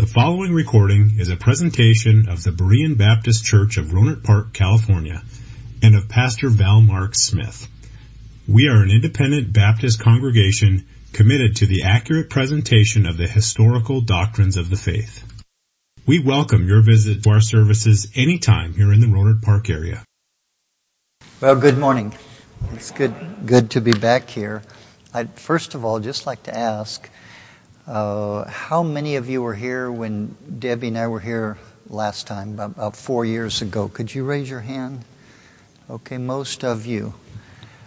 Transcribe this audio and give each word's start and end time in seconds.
The 0.00 0.06
following 0.06 0.54
recording 0.54 1.16
is 1.18 1.28
a 1.28 1.36
presentation 1.36 2.30
of 2.30 2.42
the 2.42 2.52
Berean 2.52 2.96
Baptist 2.96 3.44
Church 3.44 3.76
of 3.76 3.88
Rohnert 3.88 4.24
Park, 4.24 4.54
California, 4.54 5.22
and 5.82 5.94
of 5.94 6.08
Pastor 6.08 6.48
Val 6.48 6.80
Mark 6.80 7.14
Smith. 7.14 7.68
We 8.48 8.68
are 8.68 8.82
an 8.82 8.90
independent 8.90 9.52
Baptist 9.52 10.00
congregation 10.00 10.86
committed 11.12 11.56
to 11.56 11.66
the 11.66 11.82
accurate 11.82 12.30
presentation 12.30 13.04
of 13.04 13.18
the 13.18 13.26
historical 13.26 14.00
doctrines 14.00 14.56
of 14.56 14.70
the 14.70 14.76
faith. 14.76 15.22
We 16.06 16.18
welcome 16.18 16.66
your 16.66 16.80
visit 16.80 17.22
to 17.24 17.30
our 17.32 17.42
services 17.42 18.10
anytime 18.14 18.72
here 18.72 18.94
in 18.94 19.02
the 19.02 19.06
Rohnert 19.06 19.42
Park 19.42 19.68
area. 19.68 20.02
Well, 21.42 21.56
good 21.56 21.76
morning. 21.76 22.14
It's 22.72 22.90
good, 22.90 23.14
good 23.44 23.70
to 23.72 23.82
be 23.82 23.92
back 23.92 24.30
here. 24.30 24.62
I'd 25.12 25.38
first 25.38 25.74
of 25.74 25.84
all 25.84 26.00
just 26.00 26.24
like 26.24 26.42
to 26.44 26.56
ask, 26.56 27.10
uh, 27.86 28.48
how 28.48 28.82
many 28.82 29.16
of 29.16 29.28
you 29.28 29.42
were 29.42 29.54
here 29.54 29.90
when 29.90 30.36
Debbie 30.58 30.88
and 30.88 30.98
I 30.98 31.08
were 31.08 31.20
here 31.20 31.58
last 31.88 32.26
time, 32.26 32.54
about, 32.54 32.70
about 32.72 32.96
four 32.96 33.24
years 33.24 33.62
ago? 33.62 33.88
Could 33.88 34.14
you 34.14 34.24
raise 34.24 34.48
your 34.48 34.60
hand? 34.60 35.04
Okay, 35.88 36.18
most 36.18 36.64
of 36.64 36.86
you. 36.86 37.14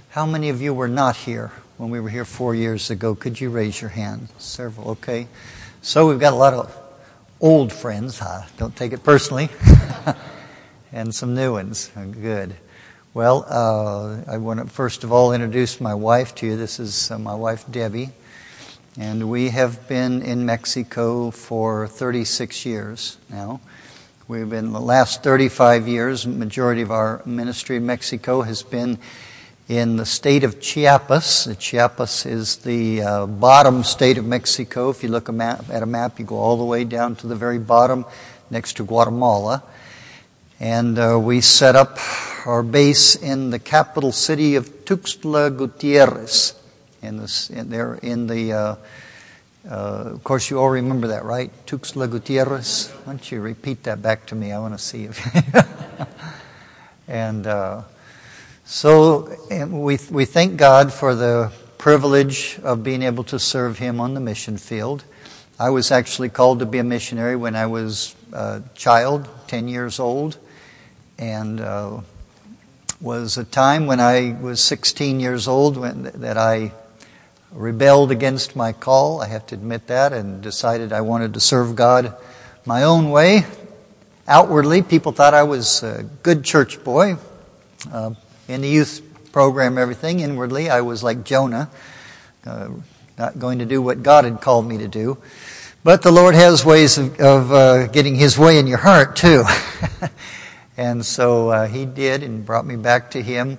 How 0.10 0.26
many 0.26 0.50
of 0.50 0.62
you 0.62 0.74
were 0.74 0.88
not 0.88 1.16
here 1.16 1.52
when 1.78 1.90
we 1.90 2.00
were 2.00 2.10
here 2.10 2.26
four 2.26 2.54
years 2.54 2.90
ago? 2.90 3.16
Could 3.16 3.40
you 3.40 3.50
raise 3.50 3.82
your 3.82 3.92
hand? 3.92 4.30
Several, 4.38 4.92
okay. 4.92 5.28
So 5.82 6.08
we've 6.08 6.20
got 6.20 6.34
a 6.34 6.36
lot 6.36 6.54
of 6.54 6.78
old 7.40 7.72
friends, 7.72 8.20
huh? 8.20 8.44
Don't 8.58 8.76
take 8.76 8.94
it 8.94 9.04
personally. 9.04 9.50
and 10.94 11.14
some 11.14 11.34
new 11.34 11.54
ones. 11.54 11.92
Good. 11.96 12.56
Well, 13.14 13.46
uh, 13.48 14.32
I 14.32 14.38
want 14.38 14.60
to 14.60 14.66
first 14.66 15.04
of 15.04 15.12
all 15.12 15.34
introduce 15.34 15.82
my 15.82 15.94
wife 15.94 16.36
to 16.36 16.46
you. 16.46 16.58
This 16.58 16.80
is 16.80 17.12
uh, 17.12 17.20
my 17.20 17.36
wife, 17.36 17.70
Debbie. 17.70 18.12
And 19.00 19.28
we 19.28 19.50
have 19.50 19.88
been 19.88 20.22
in 20.22 20.46
Mexico 20.46 21.32
for 21.32 21.88
36 21.88 22.64
years 22.64 23.18
now. 23.28 23.60
We've 24.28 24.48
been 24.48 24.72
the 24.72 24.80
last 24.80 25.24
35 25.24 25.88
years, 25.88 26.28
majority 26.28 26.84
of 26.84 26.92
our 26.92 27.24
ministry 27.26 27.78
in 27.78 27.88
Mexico 27.88 28.44
has 28.44 28.62
been 28.62 29.00
in 29.68 29.96
the 29.96 30.06
state 30.06 30.44
of 30.44 30.62
Chiapas. 30.62 31.58
Chiapas 31.58 32.28
is 32.28 32.58
the 32.58 33.02
uh, 33.02 33.26
bottom 33.26 33.84
state 33.84 34.20
of 34.20 34.26
Mexico. 34.26 34.92
If 34.92 35.02
you 35.02 35.10
look 35.10 35.28
a 35.28 35.32
map, 35.32 35.72
at 35.72 35.82
a 35.82 35.88
map, 35.88 36.20
you 36.20 36.26
go 36.26 36.38
all 36.38 36.58
the 36.58 36.64
way 36.64 36.84
down 36.84 37.16
to 37.16 37.26
the 37.26 37.36
very 37.36 37.58
bottom 37.58 38.06
next 38.52 38.78
to 38.78 38.86
Guatemala. 38.86 39.64
And 40.60 41.00
uh, 41.00 41.20
we 41.20 41.42
set 41.42 41.76
up 41.76 41.98
our 42.46 42.62
base 42.62 43.16
in 43.16 43.50
the 43.50 43.58
capital 43.58 44.12
city 44.12 44.54
of 44.54 44.86
Tuxtla 44.86 45.58
Gutierrez 45.58 46.60
in 47.04 47.18
the, 47.18 47.50
in 47.54 47.70
there 47.70 47.96
in 47.96 48.28
the, 48.28 48.54
uh, 48.54 48.76
uh, 49.70 50.12
of 50.14 50.24
course, 50.24 50.50
you 50.50 50.60
all 50.60 50.70
remember 50.70 51.08
that, 51.08 51.24
right? 51.26 51.52
Tuxtla 51.66 52.10
Gutierrez. 52.10 52.90
Why 53.04 53.14
don't 53.14 53.32
you 53.32 53.42
repeat 53.42 53.84
that 53.84 54.02
back 54.02 54.26
to 54.28 54.36
me? 54.36 54.52
I 54.52 54.60
want 54.60 54.74
to 54.74 54.84
see 54.84 55.06
if. 55.06 55.20
and 57.08 57.48
uh, 57.48 57.84
so 58.66 59.36
we 59.70 60.00
we 60.10 60.26
thank 60.26 60.58
God 60.58 60.92
for 60.92 61.16
the 61.16 61.52
privilege 61.78 62.60
of 62.64 62.84
being 62.84 63.04
able 63.04 63.24
to 63.26 63.40
serve 63.40 63.78
Him 63.80 64.00
on 64.00 64.14
the 64.14 64.20
mission 64.20 64.58
field. 64.58 65.04
I 65.60 65.70
was 65.70 65.92
actually 65.92 66.30
called 66.30 66.60
to 66.60 66.66
be 66.66 66.80
a 66.80 66.84
missionary 66.84 67.36
when 67.36 67.56
I 67.56 67.68
was 67.68 68.16
a 68.32 68.64
child, 68.76 69.30
ten 69.48 69.68
years 69.68 70.00
old, 70.00 70.38
and 71.18 71.62
uh, 71.62 72.02
was 73.04 73.38
a 73.38 73.44
time 73.44 73.86
when 73.86 74.00
I 74.00 74.36
was 74.42 74.62
16 74.62 75.20
years 75.20 75.46
old 75.46 75.76
when, 75.76 76.04
that 76.04 76.38
I 76.38 76.72
rebelled 77.54 78.12
against 78.12 78.56
my 78.56 78.74
call. 78.74 79.22
I 79.22 79.28
have 79.28 79.46
to 79.48 79.56
admit 79.56 79.88
that 79.88 80.14
and 80.14 80.42
decided 80.42 80.92
I 80.92 81.02
wanted 81.02 81.34
to 81.36 81.40
serve 81.40 81.76
God 81.76 82.16
my 82.66 82.84
own 82.84 83.12
way. 83.12 83.46
Outwardly, 84.28 84.82
people 84.82 85.12
thought 85.12 85.34
I 85.34 85.44
was 85.44 85.84
a 85.84 86.04
good 86.24 86.44
church 86.44 86.84
boy. 86.84 87.18
Uh, 87.92 88.12
in 88.48 88.62
the 88.62 88.70
youth 88.70 89.02
program, 89.32 89.78
everything. 89.78 90.20
Inwardly, 90.20 90.70
I 90.70 90.82
was 90.82 91.04
like 91.04 91.24
Jonah, 91.24 91.70
uh, 92.46 92.70
not 93.18 93.40
going 93.40 93.60
to 93.60 93.66
do 93.66 93.82
what 93.82 94.04
God 94.04 94.26
had 94.26 94.42
called 94.42 94.68
me 94.68 94.78
to 94.78 94.88
do. 94.88 95.18
But 95.84 96.02
the 96.02 96.12
Lord 96.12 96.36
has 96.36 96.64
ways 96.64 96.98
of, 96.98 97.20
of 97.20 97.52
uh, 97.52 97.88
getting 97.88 98.16
His 98.16 98.38
way 98.38 98.58
in 98.58 98.68
your 98.68 98.78
heart, 98.78 99.18
too. 99.18 99.44
and 100.78 101.06
so 101.06 101.50
uh, 101.50 101.68
He 101.68 101.86
did 101.86 102.24
and 102.24 102.46
brought 102.46 102.66
me 102.66 102.78
back 102.78 103.12
to 103.12 103.22
Him. 103.22 103.58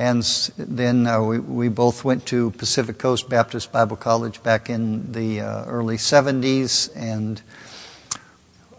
And 0.00 0.22
then 0.56 1.06
uh, 1.06 1.20
we, 1.20 1.38
we 1.40 1.68
both 1.68 2.04
went 2.06 2.24
to 2.28 2.52
Pacific 2.52 2.96
Coast 2.96 3.28
Baptist 3.28 3.70
Bible 3.70 3.96
College 3.96 4.42
back 4.42 4.70
in 4.70 5.12
the 5.12 5.42
uh, 5.42 5.66
early 5.66 5.98
70s. 5.98 6.90
And 6.96 7.42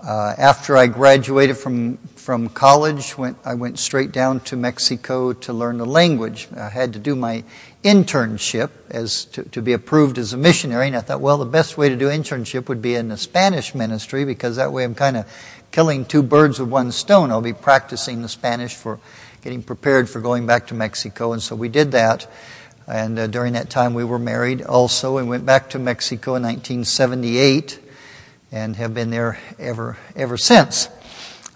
uh, 0.01 0.33
after 0.35 0.75
I 0.75 0.87
graduated 0.87 1.57
from, 1.57 1.97
from 2.15 2.49
college, 2.49 3.19
went, 3.19 3.37
I 3.45 3.53
went 3.53 3.77
straight 3.77 4.11
down 4.11 4.39
to 4.45 4.55
Mexico 4.55 5.31
to 5.31 5.53
learn 5.53 5.77
the 5.77 5.85
language. 5.85 6.47
I 6.57 6.69
had 6.69 6.93
to 6.93 6.99
do 6.99 7.15
my 7.15 7.43
internship 7.83 8.71
as 8.89 9.25
to, 9.25 9.43
to 9.43 9.61
be 9.61 9.73
approved 9.73 10.17
as 10.17 10.33
a 10.33 10.37
missionary. 10.37 10.87
And 10.87 10.95
I 10.95 11.01
thought, 11.01 11.21
well, 11.21 11.37
the 11.37 11.45
best 11.45 11.77
way 11.77 11.87
to 11.87 11.95
do 11.95 12.07
internship 12.07 12.67
would 12.67 12.81
be 12.81 12.95
in 12.95 13.09
the 13.09 13.17
Spanish 13.17 13.75
ministry 13.75 14.25
because 14.25 14.55
that 14.55 14.73
way 14.73 14.83
I'm 14.83 14.95
kind 14.95 15.17
of 15.17 15.31
killing 15.71 16.03
two 16.03 16.23
birds 16.23 16.59
with 16.59 16.69
one 16.69 16.91
stone. 16.91 17.29
I'll 17.29 17.41
be 17.41 17.53
practicing 17.53 18.23
the 18.23 18.27
Spanish 18.27 18.73
for 18.73 18.99
getting 19.41 19.63
prepared 19.63 20.09
for 20.09 20.21
going 20.21 20.45
back 20.45 20.67
to 20.67 20.73
Mexico. 20.73 21.33
And 21.33 21.41
so 21.41 21.55
we 21.55 21.69
did 21.69 21.91
that. 21.91 22.27
And 22.87 23.17
uh, 23.17 23.27
during 23.27 23.53
that 23.53 23.69
time, 23.69 23.93
we 23.93 24.03
were 24.03 24.19
married 24.19 24.61
also 24.61 25.17
and 25.17 25.29
went 25.29 25.45
back 25.45 25.71
to 25.71 25.79
Mexico 25.79 26.35
in 26.35 26.43
1978 26.43 27.79
and 28.51 28.75
have 28.75 28.93
been 28.93 29.09
there 29.09 29.39
ever, 29.57 29.97
ever 30.15 30.37
since. 30.37 30.89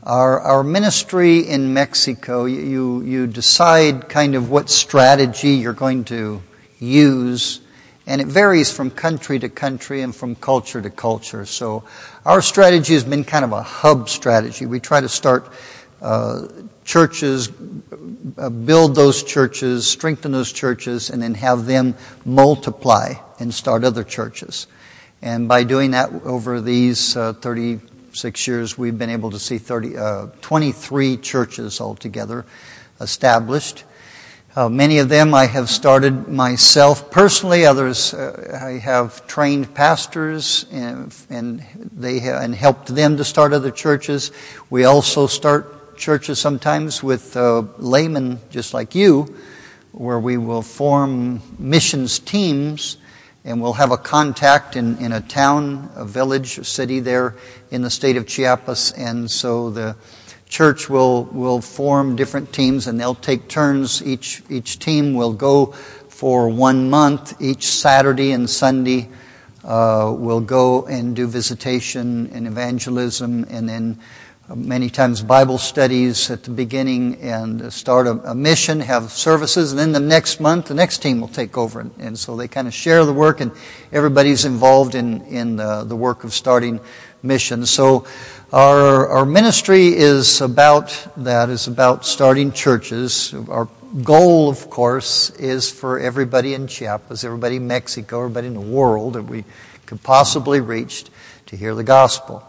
Our, 0.03 0.39
our 0.39 0.63
ministry 0.63 1.39
in 1.39 1.73
Mexico, 1.73 2.45
you, 2.45 3.01
you 3.01 3.27
decide 3.27 4.07
kind 4.07 4.35
of 4.35 4.49
what 4.49 4.69
strategy 4.69 5.51
you're 5.51 5.73
going 5.73 6.05
to 6.05 6.41
use, 6.79 7.59
and 8.05 8.21
it 8.21 8.27
varies 8.27 8.71
from 8.71 8.91
country 8.91 9.39
to 9.39 9.49
country 9.49 10.01
and 10.01 10.15
from 10.15 10.35
culture 10.35 10.81
to 10.81 10.91
culture. 10.91 11.45
So 11.45 11.83
our 12.23 12.41
strategy 12.41 12.93
has 12.93 13.03
been 13.03 13.23
kind 13.23 13.43
of 13.43 13.51
a 13.51 13.63
hub 13.63 14.07
strategy. 14.07 14.67
We 14.67 14.79
try 14.79 15.01
to 15.01 15.09
start 15.09 15.51
uh, 16.01 16.47
churches, 16.85 17.49
uh, 18.37 18.49
build 18.49 18.95
those 18.95 19.23
churches, 19.23 19.87
strengthen 19.87 20.31
those 20.31 20.53
churches, 20.53 21.09
and 21.09 21.21
then 21.21 21.33
have 21.33 21.65
them 21.65 21.95
multiply 22.23 23.13
and 23.39 23.53
start 23.53 23.83
other 23.83 24.03
churches. 24.03 24.67
And 25.21 25.47
by 25.47 25.63
doing 25.63 25.91
that 25.91 26.13
over 26.23 26.61
these 26.61 27.17
uh, 27.17 27.33
36 27.33 28.47
years, 28.47 28.77
we've 28.77 28.97
been 28.97 29.09
able 29.09 29.31
to 29.31 29.39
see 29.39 29.57
30, 29.57 29.97
uh, 29.97 30.27
23 30.41 31.17
churches 31.17 31.81
altogether 31.81 32.45
established. 33.01 33.83
Uh, 34.55 34.69
many 34.69 34.99
of 34.99 35.09
them 35.09 35.33
I 35.33 35.47
have 35.47 35.69
started 35.69 36.29
myself 36.29 37.11
personally. 37.11 37.65
Others 37.65 38.13
uh, 38.13 38.57
I 38.63 38.77
have 38.77 39.27
trained 39.27 39.73
pastors 39.73 40.65
and, 40.71 41.13
and 41.29 41.65
they 41.91 42.19
have, 42.19 42.41
and 42.41 42.55
helped 42.55 42.87
them 42.87 43.17
to 43.17 43.25
start 43.25 43.51
other 43.51 43.71
churches. 43.71 44.31
We 44.69 44.85
also 44.85 45.27
start 45.27 45.74
churches 45.97 46.39
sometimes 46.39 47.01
with 47.03 47.35
uh, 47.37 47.63
laymen 47.77 48.39
just 48.49 48.73
like 48.73 48.95
you, 48.95 49.35
where 49.91 50.19
we 50.19 50.37
will 50.37 50.61
form 50.61 51.41
missions 51.57 52.19
teams 52.19 52.97
and 53.45 53.61
we'll 53.61 53.73
have 53.73 53.91
a 53.91 53.97
contact 53.97 54.75
in, 54.75 54.97
in 54.97 55.11
a 55.11 55.21
town, 55.21 55.89
a 55.95 56.03
village, 56.03 56.57
a 56.57 56.63
city 56.63 56.99
there 56.99 57.35
in 57.69 57.83
the 57.83 57.89
state 57.89 58.17
of 58.17 58.25
Chiapas. 58.25 58.91
And 58.93 59.29
so 59.29 59.69
the 59.69 59.95
church 60.49 60.89
will, 60.89 61.25
will 61.25 61.61
form 61.61 62.15
different 62.15 62.51
teams 62.51 62.87
and 62.87 62.99
they'll 62.99 63.13
take 63.13 63.47
turns. 63.47 64.01
Each, 64.01 64.41
each 64.49 64.79
team 64.79 65.13
will 65.13 65.33
go 65.33 65.67
for 66.09 66.49
one 66.49 66.89
month. 66.89 67.39
Each 67.39 67.67
Saturday 67.67 68.31
and 68.31 68.49
Sunday 68.49 69.09
uh, 69.63 70.13
will 70.17 70.41
go 70.41 70.85
and 70.87 71.15
do 71.15 71.27
visitation 71.27 72.31
and 72.33 72.47
evangelism 72.47 73.45
and 73.49 73.69
then 73.69 73.99
many 74.53 74.89
times 74.91 75.23
Bible 75.23 75.57
studies 75.57 76.29
at 76.29 76.43
the 76.43 76.51
beginning 76.51 77.15
and 77.21 77.73
start 77.73 78.05
a, 78.05 78.11
a, 78.29 78.35
mission, 78.35 78.79
have 78.79 79.11
services, 79.11 79.71
and 79.71 79.79
then 79.79 79.91
the 79.91 79.99
next 79.99 80.39
month 80.39 80.67
the 80.67 80.75
next 80.75 80.99
team 80.99 81.19
will 81.19 81.27
take 81.27 81.57
over. 81.57 81.79
And, 81.79 81.91
and 81.97 82.19
so 82.19 82.35
they 82.35 82.47
kind 82.47 82.67
of 82.67 82.73
share 82.73 83.05
the 83.05 83.13
work 83.13 83.41
and 83.41 83.51
everybody's 83.91 84.45
involved 84.45 84.93
in, 84.93 85.21
in 85.25 85.55
the, 85.55 85.83
the 85.83 85.95
work 85.95 86.23
of 86.23 86.33
starting 86.33 86.79
missions. 87.23 87.71
So 87.71 88.05
our, 88.53 89.07
our 89.07 89.25
ministry 89.25 89.87
is 89.87 90.41
about 90.41 91.07
that, 91.17 91.49
is 91.49 91.67
about 91.67 92.05
starting 92.05 92.51
churches. 92.51 93.33
Our 93.49 93.67
goal, 94.03 94.49
of 94.49 94.69
course, 94.69 95.31
is 95.31 95.71
for 95.71 95.99
everybody 95.99 96.53
in 96.53 96.67
Chiapas, 96.67 97.23
everybody 97.23 97.55
in 97.55 97.65
Mexico, 97.65 98.19
everybody 98.19 98.47
in 98.47 98.53
the 98.53 98.61
world 98.61 99.13
that 99.13 99.23
we 99.23 99.43
could 99.87 100.03
possibly 100.03 100.59
reach 100.59 101.05
to 101.47 101.57
hear 101.57 101.73
the 101.73 101.83
gospel. 101.83 102.43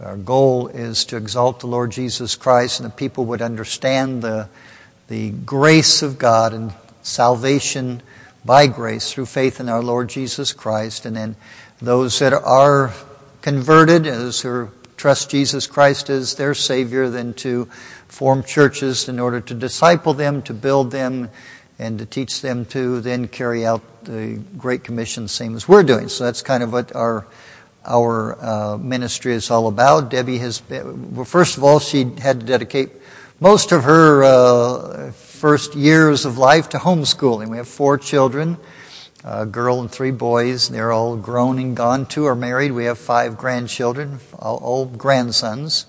Our 0.00 0.16
goal 0.16 0.68
is 0.68 1.04
to 1.06 1.16
exalt 1.16 1.60
the 1.60 1.68
Lord 1.68 1.92
Jesus 1.92 2.34
Christ 2.34 2.80
and 2.80 2.90
that 2.90 2.96
people 2.96 3.26
would 3.26 3.40
understand 3.40 4.22
the, 4.22 4.48
the 5.06 5.30
grace 5.30 6.02
of 6.02 6.18
God 6.18 6.52
and 6.52 6.72
salvation 7.02 8.02
by 8.44 8.66
grace 8.66 9.12
through 9.12 9.26
faith 9.26 9.60
in 9.60 9.68
our 9.68 9.82
Lord 9.82 10.08
Jesus 10.08 10.52
Christ. 10.52 11.06
And 11.06 11.16
then 11.16 11.36
those 11.80 12.18
that 12.18 12.32
are 12.32 12.92
converted, 13.40 14.06
as 14.06 14.40
who 14.40 14.70
trust 14.96 15.30
Jesus 15.30 15.68
Christ 15.68 16.10
as 16.10 16.34
their 16.34 16.54
Savior, 16.54 17.08
then 17.08 17.32
to 17.34 17.66
form 18.08 18.42
churches 18.42 19.08
in 19.08 19.20
order 19.20 19.40
to 19.42 19.54
disciple 19.54 20.12
them, 20.12 20.42
to 20.42 20.54
build 20.54 20.90
them, 20.90 21.30
and 21.78 22.00
to 22.00 22.06
teach 22.06 22.40
them 22.40 22.64
to 22.66 23.00
then 23.00 23.28
carry 23.28 23.64
out 23.64 23.82
the 24.04 24.40
Great 24.58 24.82
Commission, 24.82 25.28
same 25.28 25.54
as 25.54 25.68
we're 25.68 25.82
doing. 25.82 26.08
So 26.08 26.24
that's 26.24 26.42
kind 26.42 26.62
of 26.62 26.72
what 26.72 26.94
our 26.96 27.26
our 27.84 28.42
uh, 28.42 28.76
ministry 28.78 29.34
is 29.34 29.50
all 29.50 29.66
about. 29.66 30.10
Debbie 30.10 30.38
has, 30.38 30.60
been, 30.60 31.14
well, 31.14 31.24
first 31.24 31.56
of 31.56 31.64
all, 31.64 31.78
she 31.78 32.04
had 32.18 32.40
to 32.40 32.46
dedicate 32.46 32.90
most 33.40 33.72
of 33.72 33.84
her 33.84 34.24
uh, 34.24 35.12
first 35.12 35.74
years 35.74 36.24
of 36.24 36.38
life 36.38 36.70
to 36.70 36.78
homeschooling. 36.78 37.48
We 37.48 37.58
have 37.58 37.68
four 37.68 37.98
children, 37.98 38.56
a 39.24 39.44
girl 39.44 39.80
and 39.80 39.90
three 39.90 40.12
boys. 40.12 40.68
They're 40.68 40.92
all 40.92 41.16
grown 41.16 41.58
and 41.58 41.76
gone. 41.76 42.06
Two 42.06 42.24
are 42.24 42.36
married. 42.36 42.72
We 42.72 42.84
have 42.84 42.98
five 42.98 43.36
grandchildren, 43.36 44.20
all, 44.38 44.56
all 44.58 44.86
grandsons. 44.86 45.86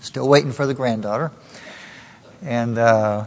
Still 0.00 0.28
waiting 0.28 0.52
for 0.52 0.66
the 0.66 0.74
granddaughter. 0.74 1.32
And 2.42 2.78
uh, 2.78 3.26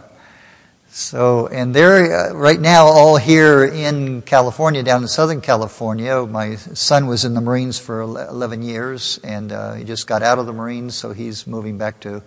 so, 0.97 1.45
and 1.45 1.75
they're 1.75 2.31
uh, 2.31 2.33
right 2.33 2.59
now 2.59 2.87
all 2.87 3.17
here 3.17 3.63
in 3.63 4.23
California, 4.23 4.81
down 4.81 5.03
in 5.03 5.07
Southern 5.07 5.41
California. 5.41 6.25
My 6.25 6.55
son 6.55 7.05
was 7.05 7.23
in 7.23 7.35
the 7.35 7.39
Marines 7.39 7.77
for 7.77 8.01
11 8.01 8.63
years, 8.63 9.19
and 9.23 9.51
uh, 9.51 9.73
he 9.73 9.83
just 9.83 10.07
got 10.07 10.23
out 10.23 10.39
of 10.39 10.47
the 10.47 10.53
Marines, 10.53 10.95
so 10.95 11.13
he's 11.13 11.45
moving 11.45 11.77
back 11.77 11.99
to 11.99 12.23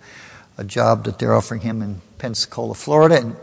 a 0.57 0.63
job 0.63 1.03
that 1.03 1.19
they're 1.19 1.35
offering 1.35 1.59
him 1.59 1.81
in 1.81 2.01
Pensacola, 2.17 2.73
Florida, 2.73 3.17
and 3.17 3.35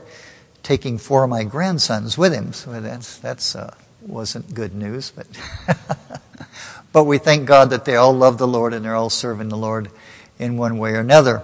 taking 0.63 0.97
four 0.97 1.25
of 1.25 1.29
my 1.29 1.45
grandsons 1.45 2.17
with 2.17 2.33
him. 2.33 2.55
So 2.55 2.81
that's 2.81 3.19
that's 3.19 3.55
uh, 3.55 3.75
wasn't 4.01 4.55
good 4.55 4.75
news, 4.75 5.13
but 5.15 5.27
but 6.93 7.05
we 7.05 7.19
thank 7.19 7.47
God 7.47 7.69
that 7.69 7.85
they 7.85 7.97
all 7.97 8.15
love 8.15 8.39
the 8.39 8.49
Lord 8.49 8.73
and 8.73 8.83
they're 8.83 8.97
all 8.97 9.11
serving 9.11 9.51
the 9.51 9.59
Lord 9.59 9.91
in 10.39 10.57
one 10.57 10.79
way 10.79 10.93
or 10.93 11.01
another. 11.01 11.43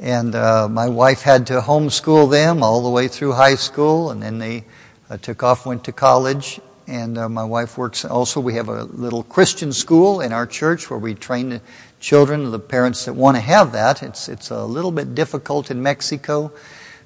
And 0.00 0.34
uh, 0.34 0.66
my 0.66 0.88
wife 0.88 1.20
had 1.20 1.46
to 1.48 1.60
homeschool 1.60 2.30
them 2.30 2.62
all 2.62 2.82
the 2.82 2.88
way 2.88 3.06
through 3.06 3.32
high 3.32 3.56
school, 3.56 4.10
and 4.10 4.22
then 4.22 4.38
they 4.38 4.64
uh, 5.10 5.18
took 5.18 5.42
off, 5.42 5.66
went 5.66 5.84
to 5.84 5.92
college. 5.92 6.58
And 6.86 7.18
uh, 7.18 7.28
my 7.28 7.44
wife 7.44 7.76
works 7.76 8.06
also. 8.06 8.40
We 8.40 8.54
have 8.54 8.70
a 8.70 8.84
little 8.84 9.22
Christian 9.22 9.74
school 9.74 10.22
in 10.22 10.32
our 10.32 10.46
church 10.46 10.88
where 10.88 10.98
we 10.98 11.14
train 11.14 11.50
the 11.50 11.60
children, 12.00 12.50
the 12.50 12.58
parents 12.58 13.04
that 13.04 13.12
want 13.12 13.36
to 13.36 13.42
have 13.42 13.72
that. 13.72 14.02
It's 14.02 14.28
it's 14.28 14.50
a 14.50 14.64
little 14.64 14.90
bit 14.90 15.14
difficult 15.14 15.70
in 15.70 15.82
Mexico 15.82 16.50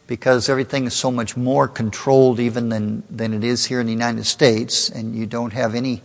because 0.07 0.49
everything 0.49 0.87
is 0.87 0.95
so 0.95 1.11
much 1.11 1.37
more 1.37 1.67
controlled 1.67 2.39
even 2.39 2.69
than 2.69 3.03
than 3.11 3.35
it 3.35 3.43
is 3.43 3.65
here 3.65 3.81
in 3.81 3.87
the 3.87 3.93
United 3.93 4.25
States, 4.25 4.89
and 4.89 5.17
you 5.17 5.27
don't 5.27 5.53
have 5.53 5.75
any 5.75 6.01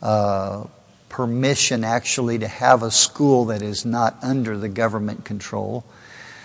uh, 0.00 0.64
permission 1.10 1.84
actually 1.84 2.38
to 2.38 2.48
have 2.48 2.82
a 2.82 2.90
school 2.90 3.44
that 3.44 3.60
is 3.60 3.84
not 3.84 4.16
under 4.22 4.56
the 4.56 4.68
government 4.68 5.26
control. 5.26 5.84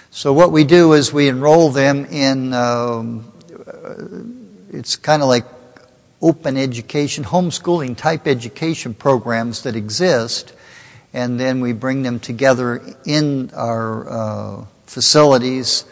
So 0.10 0.34
what 0.34 0.52
we 0.52 0.64
do 0.64 0.94
is 0.94 1.12
we 1.12 1.28
enroll 1.28 1.70
them 1.70 2.06
in, 2.06 2.54
um, 2.54 3.32
it's 4.72 4.96
kind 4.96 5.22
of 5.22 5.28
like 5.28 5.46
open 6.22 6.58
education, 6.58 7.24
homeschooling 7.24 7.96
type 7.98 8.26
education 8.26 8.94
programs 8.94 9.64
that 9.64 9.76
exist, 9.76 10.54
and 11.14 11.40
then 11.40 11.62
we 11.62 11.74
bring 11.74 12.04
them 12.04 12.20
together 12.20 12.82
in 13.06 13.52
our 13.54 14.10
uh, 14.10 14.66
facilities, 14.86 15.84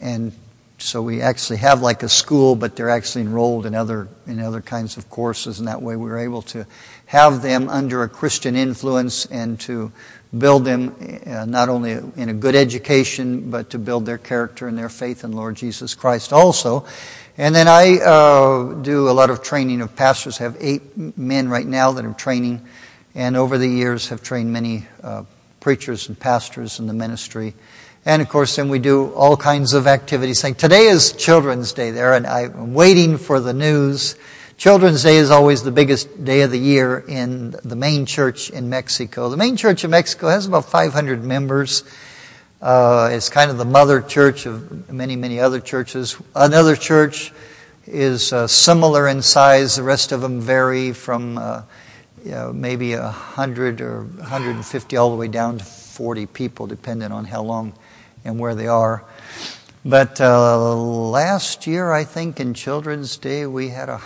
and 0.00 0.32
so 0.78 1.02
we 1.02 1.20
actually 1.20 1.58
have 1.58 1.82
like 1.82 2.02
a 2.02 2.08
school, 2.08 2.56
but 2.56 2.76
they're 2.76 2.90
actually 2.90 3.22
enrolled 3.22 3.66
in 3.66 3.74
other 3.74 4.08
in 4.26 4.40
other 4.40 4.60
kinds 4.60 4.96
of 4.96 5.10
courses, 5.10 5.58
and 5.58 5.68
that 5.68 5.82
way 5.82 5.96
we're 5.96 6.18
able 6.18 6.42
to 6.42 6.66
have 7.06 7.42
them 7.42 7.68
under 7.68 8.02
a 8.02 8.08
Christian 8.08 8.56
influence 8.56 9.26
and 9.26 9.58
to 9.60 9.92
build 10.36 10.64
them 10.64 10.94
uh, 11.26 11.44
not 11.46 11.68
only 11.68 11.92
in 11.92 12.28
a 12.28 12.34
good 12.34 12.54
education, 12.54 13.50
but 13.50 13.70
to 13.70 13.78
build 13.78 14.04
their 14.04 14.18
character 14.18 14.68
and 14.68 14.76
their 14.76 14.88
faith 14.88 15.24
in 15.24 15.32
Lord 15.32 15.56
Jesus 15.56 15.94
Christ 15.94 16.32
also. 16.32 16.84
And 17.38 17.54
then 17.54 17.68
I 17.68 17.98
uh, 17.98 18.74
do 18.82 19.08
a 19.08 19.12
lot 19.12 19.30
of 19.30 19.42
training 19.42 19.80
of 19.80 19.94
pastors. 19.94 20.40
I 20.40 20.44
have 20.44 20.56
eight 20.60 20.96
men 21.16 21.48
right 21.48 21.66
now 21.66 21.92
that 21.92 22.04
are 22.04 22.12
training, 22.12 22.66
and 23.14 23.36
over 23.36 23.58
the 23.58 23.68
years 23.68 24.08
have 24.08 24.22
trained 24.22 24.52
many 24.52 24.86
uh, 25.02 25.22
preachers 25.60 26.08
and 26.08 26.18
pastors 26.18 26.80
in 26.80 26.86
the 26.86 26.92
ministry. 26.92 27.54
And 28.04 28.22
of 28.22 28.28
course, 28.28 28.56
then 28.56 28.68
we 28.68 28.78
do 28.78 29.12
all 29.12 29.36
kinds 29.36 29.72
of 29.72 29.86
activities. 29.86 30.42
Like 30.42 30.58
today 30.58 30.86
is 30.86 31.12
Children's 31.12 31.72
Day 31.72 31.90
there, 31.90 32.14
and 32.14 32.26
I'm 32.26 32.74
waiting 32.74 33.18
for 33.18 33.38
the 33.38 33.52
news 33.52 34.16
Children's 34.58 35.04
Day 35.04 35.18
is 35.18 35.30
always 35.30 35.62
the 35.62 35.70
biggest 35.70 36.24
day 36.24 36.40
of 36.40 36.50
the 36.50 36.58
year 36.58 36.98
in 37.06 37.52
the 37.62 37.76
main 37.76 38.06
church 38.06 38.50
in 38.50 38.68
Mexico. 38.68 39.28
The 39.28 39.36
main 39.36 39.56
church 39.56 39.84
in 39.84 39.92
Mexico 39.92 40.30
has 40.30 40.46
about 40.46 40.64
500 40.64 41.22
members. 41.22 41.84
Uh, 42.60 43.08
it's 43.12 43.28
kind 43.28 43.52
of 43.52 43.56
the 43.58 43.64
mother 43.64 44.00
church 44.02 44.46
of 44.46 44.92
many, 44.92 45.14
many 45.14 45.38
other 45.38 45.60
churches. 45.60 46.20
Another 46.34 46.74
church 46.74 47.32
is 47.86 48.32
uh, 48.32 48.48
similar 48.48 49.06
in 49.06 49.22
size. 49.22 49.76
The 49.76 49.84
rest 49.84 50.10
of 50.10 50.22
them 50.22 50.40
vary 50.40 50.92
from 50.92 51.38
uh, 51.38 51.62
you 52.24 52.32
know, 52.32 52.52
maybe 52.52 52.96
100 52.96 53.80
or 53.80 54.02
150 54.02 54.96
all 54.96 55.10
the 55.10 55.16
way 55.16 55.28
down 55.28 55.58
to 55.58 55.64
40 55.64 56.26
people, 56.26 56.66
depending 56.66 57.12
on 57.12 57.26
how 57.26 57.44
long 57.44 57.74
and 58.24 58.40
where 58.40 58.56
they 58.56 58.66
are. 58.66 59.04
But 59.84 60.20
uh, 60.20 60.74
last 60.74 61.68
year, 61.68 61.92
I 61.92 62.02
think 62.02 62.40
in 62.40 62.54
Children's 62.54 63.16
Day, 63.18 63.46
we 63.46 63.68
had 63.68 63.88
a 63.88 64.00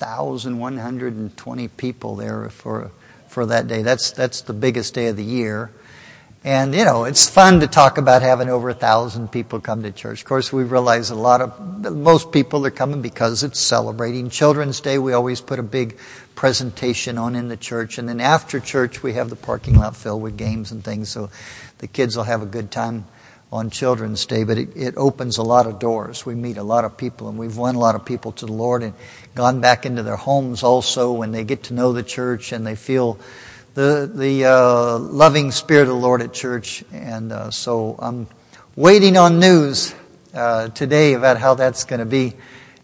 1,120 0.00 1.68
people 1.68 2.16
there 2.16 2.48
for, 2.48 2.90
for 3.28 3.46
that 3.46 3.68
day. 3.68 3.82
That's, 3.82 4.10
that's 4.12 4.40
the 4.42 4.52
biggest 4.52 4.94
day 4.94 5.08
of 5.08 5.16
the 5.16 5.24
year. 5.24 5.70
And, 6.42 6.74
you 6.74 6.86
know, 6.86 7.04
it's 7.04 7.28
fun 7.28 7.60
to 7.60 7.66
talk 7.66 7.98
about 7.98 8.22
having 8.22 8.48
over 8.48 8.70
a 8.70 8.74
thousand 8.74 9.30
people 9.30 9.60
come 9.60 9.82
to 9.82 9.92
church. 9.92 10.22
Of 10.22 10.26
course, 10.26 10.50
we 10.50 10.64
realize 10.64 11.10
a 11.10 11.14
lot 11.14 11.42
of, 11.42 11.94
most 11.94 12.32
people 12.32 12.64
are 12.64 12.70
coming 12.70 13.02
because 13.02 13.42
it's 13.42 13.60
celebrating 13.60 14.30
Children's 14.30 14.80
Day. 14.80 14.96
We 14.96 15.12
always 15.12 15.42
put 15.42 15.58
a 15.58 15.62
big 15.62 15.98
presentation 16.34 17.18
on 17.18 17.36
in 17.36 17.48
the 17.48 17.58
church. 17.58 17.98
And 17.98 18.08
then 18.08 18.22
after 18.22 18.58
church, 18.58 19.02
we 19.02 19.12
have 19.12 19.28
the 19.28 19.36
parking 19.36 19.76
lot 19.76 19.94
filled 19.94 20.22
with 20.22 20.38
games 20.38 20.72
and 20.72 20.82
things. 20.82 21.10
So 21.10 21.28
the 21.78 21.86
kids 21.86 22.16
will 22.16 22.24
have 22.24 22.40
a 22.40 22.46
good 22.46 22.70
time 22.70 23.04
on 23.52 23.68
Children's 23.68 24.24
Day, 24.26 24.44
but 24.44 24.58
it, 24.58 24.76
it, 24.76 24.94
opens 24.96 25.36
a 25.36 25.42
lot 25.42 25.66
of 25.66 25.80
doors. 25.80 26.24
We 26.24 26.34
meet 26.36 26.56
a 26.56 26.62
lot 26.62 26.84
of 26.84 26.96
people, 26.96 27.28
and 27.28 27.36
we've 27.36 27.56
won 27.56 27.74
a 27.74 27.78
lot 27.78 27.96
of 27.96 28.04
people 28.04 28.30
to 28.32 28.46
the 28.46 28.52
Lord 28.52 28.82
and 28.82 28.94
gone 29.34 29.60
back 29.60 29.86
into 29.86 30.02
their 30.02 30.16
homes 30.16 30.62
also 30.62 31.12
when 31.12 31.32
they 31.32 31.44
get 31.44 31.64
to 31.64 31.74
know 31.74 31.92
the 31.92 32.02
church 32.02 32.52
and 32.52 32.66
they 32.66 32.74
feel 32.74 33.18
the, 33.74 34.10
the 34.12 34.44
uh, 34.44 34.98
loving 34.98 35.50
spirit 35.52 35.82
of 35.82 35.88
the 35.88 35.94
Lord 35.94 36.22
at 36.22 36.32
church. 36.32 36.84
And 36.92 37.32
uh, 37.32 37.50
so 37.50 37.96
I'm 37.98 38.26
waiting 38.76 39.16
on 39.16 39.38
news 39.38 39.94
uh, 40.34 40.68
today 40.68 41.14
about 41.14 41.38
how 41.38 41.54
that's 41.54 41.84
going 41.84 42.00
to 42.00 42.06
be 42.06 42.34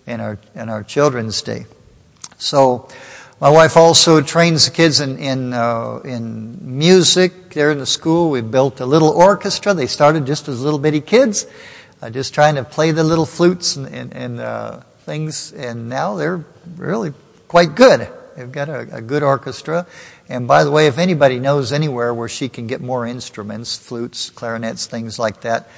in 0.07 0.21
our, 0.21 0.39
in 0.55 0.69
our 0.69 0.83
Children's 0.83 1.43
Day. 1.43 1.67
So, 2.39 2.89
my 3.39 3.51
wife 3.51 3.77
also 3.77 4.23
trains 4.23 4.65
the 4.65 4.71
kids 4.71 5.01
in 5.01 5.19
in, 5.19 5.53
uh, 5.53 6.01
in 6.05 6.79
music 6.79 7.51
there 7.51 7.71
in 7.71 7.79
the 7.79 7.87
school. 7.87 8.31
We 8.31 8.41
built 8.41 8.81
a 8.81 8.87
little 8.87 9.11
orchestra. 9.11 9.75
They 9.75 9.87
started 9.87 10.25
just 10.25 10.49
as 10.49 10.63
little 10.63 10.79
bitty 10.79 11.03
kids, 11.03 11.47
just 12.13 12.33
trying 12.33 12.55
to 12.55 12.65
play 12.65 12.93
the 12.93 13.05
little 13.05 13.27
flutes 13.27 13.77
and, 13.77 13.89
and, 13.89 14.15
and 14.15 14.41
uh, 14.41 14.81
things. 15.07 15.53
And 15.53 15.89
now 15.89 16.17
they're 16.17 16.45
really 16.77 17.15
quite 17.49 17.75
good. 17.75 18.09
They've 18.37 18.53
got 18.53 18.69
a, 18.69 18.97
a, 18.97 19.01
good 19.01 19.23
orchestra. 19.23 19.87
And 20.29 20.47
by 20.47 20.65
the 20.65 20.71
way, 20.71 20.89
if 20.89 20.99
anybody 20.99 21.39
knows 21.39 21.73
anywhere 21.73 22.13
where 22.13 22.29
she 22.29 22.51
can 22.51 22.67
get 22.67 22.83
more 22.83 23.07
instruments, 23.07 23.79
flutes, 23.79 24.29
clarinets, 24.29 24.87
things 24.87 25.19
like 25.19 25.41
that, 25.41 25.71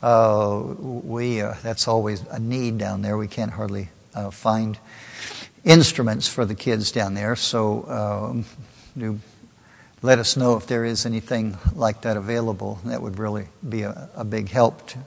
uh, 0.00 0.62
we 0.62 1.42
uh, 1.42 1.54
that's 1.62 1.88
always 1.88 2.22
a 2.30 2.38
need 2.38 2.78
down 2.78 3.02
there. 3.02 3.18
We 3.18 3.28
can't 3.28 3.50
hardly 3.50 3.90
uh, 4.14 4.30
find 4.30 4.78
instruments 5.64 6.28
for 6.28 6.46
the 6.46 6.54
kids 6.54 6.92
down 6.92 7.14
there. 7.14 7.36
So 7.36 7.84
um, 7.88 8.44
do 8.96 9.18
let 10.00 10.20
us 10.20 10.36
know 10.36 10.56
if 10.56 10.68
there 10.68 10.84
is 10.84 11.04
anything 11.04 11.58
like 11.74 12.02
that 12.02 12.16
available. 12.16 12.78
That 12.84 13.02
would 13.02 13.18
really 13.18 13.48
be 13.68 13.82
a, 13.82 14.08
a 14.14 14.24
big 14.24 14.48
help. 14.48 14.86
To. 14.88 14.98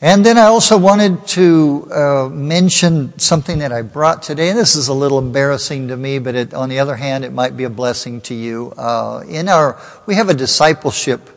And 0.00 0.24
then 0.24 0.38
I 0.38 0.44
also 0.44 0.78
wanted 0.78 1.26
to 1.28 1.88
uh, 1.92 2.28
mention 2.30 3.18
something 3.18 3.58
that 3.58 3.72
I 3.72 3.82
brought 3.82 4.22
today, 4.22 4.48
and 4.48 4.56
this 4.56 4.76
is 4.76 4.86
a 4.86 4.94
little 4.94 5.18
embarrassing 5.18 5.88
to 5.88 5.96
me, 5.96 6.20
but 6.20 6.36
it, 6.36 6.54
on 6.54 6.68
the 6.68 6.78
other 6.78 6.94
hand, 6.94 7.24
it 7.24 7.32
might 7.32 7.56
be 7.56 7.64
a 7.64 7.70
blessing 7.70 8.20
to 8.22 8.34
you. 8.34 8.72
Uh, 8.76 9.24
in 9.26 9.48
our, 9.48 9.80
we 10.06 10.14
have 10.14 10.28
a 10.28 10.34
discipleship 10.34 11.28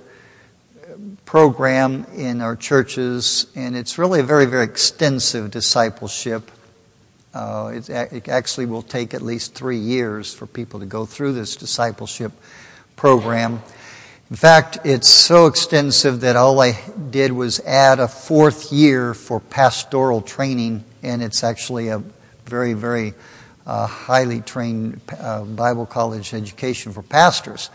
program 1.26 2.06
in 2.16 2.40
our 2.40 2.56
churches, 2.56 3.48
and 3.56 3.76
it's 3.76 3.98
really 3.98 4.20
a 4.20 4.24
very, 4.24 4.46
very 4.46 4.66
extensive 4.66 5.50
discipleship. 5.50 6.52
Uh, 7.34 7.72
it, 7.74 7.90
it, 7.90 8.28
actually 8.28 8.68
will 8.68 8.84
take 8.84 9.16
at 9.16 9.24
least 9.24 9.56
three 9.56 9.78
years 9.78 10.36
for 10.36 10.46
people 10.46 10.82
to 10.82 10.86
go 10.86 11.06
through 11.08 11.34
this 11.34 11.56
discipleship 11.56 12.32
program. 12.96 13.60
In 14.32 14.38
fact, 14.38 14.78
it's 14.86 15.10
so 15.10 15.48
extensive 15.48 16.22
that 16.22 16.38
all 16.38 16.62
I 16.62 16.80
did 17.10 17.34
was 17.34 17.60
add 17.60 18.00
a 18.00 18.08
fourth 18.08 18.72
year 18.72 19.14
for 19.14 19.42
pastoral 19.42 20.22
training, 20.22 20.86
and 21.04 21.22
it's 21.22 21.44
actually 21.44 21.90
a 21.90 22.02
very, 22.46 22.72
very 22.72 23.14
uh, 23.68 23.88
highly 23.88 24.40
trained 24.40 25.02
uh, 25.20 25.44
Bible 25.44 25.86
college 25.86 26.34
education 26.34 26.94
for 26.94 27.02
pastors. 27.02 27.70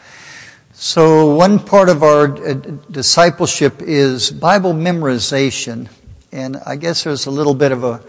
So 0.73 1.35
one 1.35 1.59
part 1.59 1.91
of 1.91 2.03
our 2.03 2.35
uh, 2.35 2.55
discipleship 2.91 3.83
is 3.83 4.31
Bible 4.31 4.73
memorization. 4.73 5.91
And 6.33 6.57
I 6.65 6.77
guess 6.77 7.05
there's 7.05 7.27
a 7.27 7.31
little 7.31 7.55
bit 7.55 7.71
of 7.71 7.85
a 7.85 8.01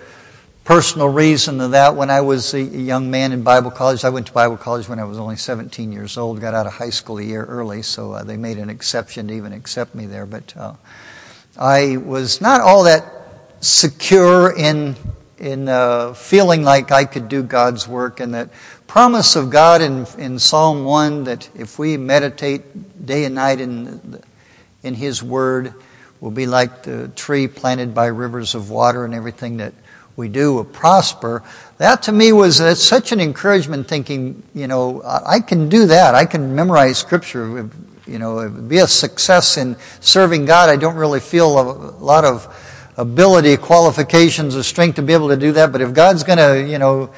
personal 0.68 1.08
reason 1.08 1.60
to 1.60 1.70
that. 1.70 1.96
When 1.96 2.10
I 2.10 2.20
was 2.20 2.54
a 2.54 2.62
young 2.62 3.10
man 3.10 3.32
in 3.32 3.42
Bible 3.42 3.72
college, 3.72 4.04
I 4.04 4.10
went 4.10 4.28
to 4.28 4.34
Bible 4.34 4.58
college 4.58 4.90
when 4.90 5.00
I 5.00 5.06
was 5.06 5.18
only 5.18 5.38
17 5.38 5.94
years 5.94 6.18
old, 6.18 6.42
got 6.42 6.54
out 6.54 6.68
of 6.68 6.74
high 6.74 6.90
school 6.90 7.20
a 7.20 7.24
year 7.24 7.46
early, 7.46 7.82
so 7.82 8.12
uh, 8.12 8.26
they 8.26 8.36
made 8.36 8.58
an 8.58 8.70
exception 8.70 9.30
to 9.30 9.34
even 9.34 9.54
accept 9.54 9.96
me 9.96 10.08
there. 10.08 10.26
But 10.26 10.54
uh, 10.58 10.74
I 11.58 11.96
was 11.96 12.42
not 12.42 12.60
all 12.60 12.84
that 12.84 13.06
secure 13.62 14.54
in 14.54 14.98
in 15.38 15.70
uh, 15.70 16.14
feeling 16.14 16.64
like 16.64 16.92
I 16.92 17.06
could 17.06 17.30
do 17.30 17.44
God's 17.44 17.88
work, 17.88 18.20
and 18.20 18.34
that 18.34 18.50
promise 18.88 19.38
of 19.38 19.50
God 19.50 19.82
in, 19.82 20.06
in 20.18 20.38
Psalm 20.38 20.84
1 20.84 21.24
that 21.26 21.50
if 21.56 21.80
we 21.80 21.96
meditate 21.96 23.06
day 23.06 23.24
and 23.24 23.36
night 23.36 23.62
in, 23.62 24.22
in 24.84 24.96
His 24.96 25.24
Word, 25.24 25.74
we'll 26.20 26.32
be 26.32 26.46
like 26.46 26.84
the 26.84 27.08
tree 27.16 27.48
planted 27.48 27.96
by 27.96 28.08
rivers 28.08 28.54
of 28.54 28.70
water 28.70 29.06
and 29.06 29.14
everything 29.14 29.58
that 29.58 29.74
we 30.18 30.28
do 30.28 30.54
will 30.54 30.66
prosper. 30.66 31.44
That 31.78 32.04
to 32.04 32.12
me 32.12 32.34
was 32.34 32.58
such 32.82 33.14
an 33.14 33.22
encouragement 33.22 33.88
thinking, 33.88 34.44
you 34.54 34.68
know, 34.68 35.02
I 35.06 35.40
can 35.40 35.70
do 35.70 35.86
that. 35.86 36.16
I 36.16 36.26
can 36.26 36.56
memorize 36.56 36.98
scripture, 36.98 37.70
you 38.06 38.20
know, 38.20 38.50
be 38.50 38.80
a 38.80 38.88
success 38.88 39.58
in 39.58 39.78
serving 40.02 40.46
God. 40.46 40.70
I 40.70 40.76
don't 40.76 40.96
really 40.96 41.20
feel 41.22 41.60
a 41.60 41.64
lot 42.04 42.26
of 42.26 42.54
ability, 42.98 43.56
qualifications, 43.58 44.56
or 44.56 44.64
strength 44.64 44.96
to 44.96 45.04
be 45.04 45.14
able 45.14 45.30
to 45.30 45.38
do 45.38 45.54
that. 45.54 45.72
But 45.72 45.82
if 45.82 45.94
God's 45.94 46.24
going 46.24 46.40
to, 46.40 46.68
you 46.68 46.80
know, 46.80 47.14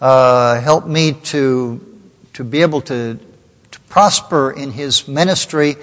uh, 0.00 0.60
help 0.60 0.86
me 0.86 1.12
to 1.12 1.86
to 2.32 2.44
be 2.44 2.62
able 2.62 2.80
to, 2.80 3.18
to 3.70 3.80
prosper 3.88 4.50
in 4.50 4.70
His 4.70 5.06
ministry 5.06 5.76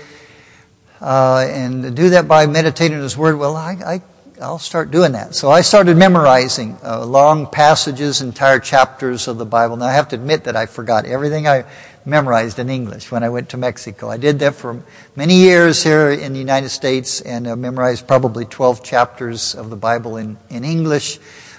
uh, 1.00 1.46
and 1.48 1.96
do 1.96 2.10
that 2.10 2.28
by 2.28 2.48
meditating 2.48 3.00
His 3.00 3.16
Word. 3.16 3.38
Well, 3.38 3.56
I, 3.56 3.74
I 3.86 4.02
I'll 4.40 4.60
start 4.60 4.92
doing 4.92 5.14
that. 5.14 5.34
So 5.34 5.50
I 5.50 5.62
started 5.62 5.98
memorizing 5.98 6.78
uh, 6.84 7.04
long 7.04 7.48
passages, 7.48 8.22
entire 8.22 8.60
chapters 8.60 9.28
of 9.28 9.40
the 9.40 9.46
Bible. 9.46 9.78
Now 9.78 9.88
I 9.88 9.94
have 9.94 10.10
to 10.10 10.16
admit 10.16 10.44
that 10.44 10.56
I 10.56 10.68
forgot 10.68 11.06
everything 11.06 11.48
I 11.48 11.66
memorized 12.06 12.60
in 12.60 12.70
English 12.70 13.12
when 13.12 13.24
I 13.24 13.30
went 13.30 13.50
to 13.50 13.58
Mexico. 13.58 14.12
I 14.12 14.18
did 14.18 14.38
that 14.40 14.54
for 14.54 14.84
many 15.16 15.38
years 15.38 15.84
here 15.84 16.12
in 16.12 16.34
the 16.34 16.40
United 16.40 16.70
States 16.70 17.20
and 17.22 17.48
uh, 17.48 17.56
memorized 17.56 18.08
probably 18.08 18.46
12 18.46 18.84
chapters 18.84 19.56
of 19.56 19.72
the 19.72 19.76
Bible 19.76 20.18
in, 20.18 20.38
in 20.52 20.64
English. 20.64 21.18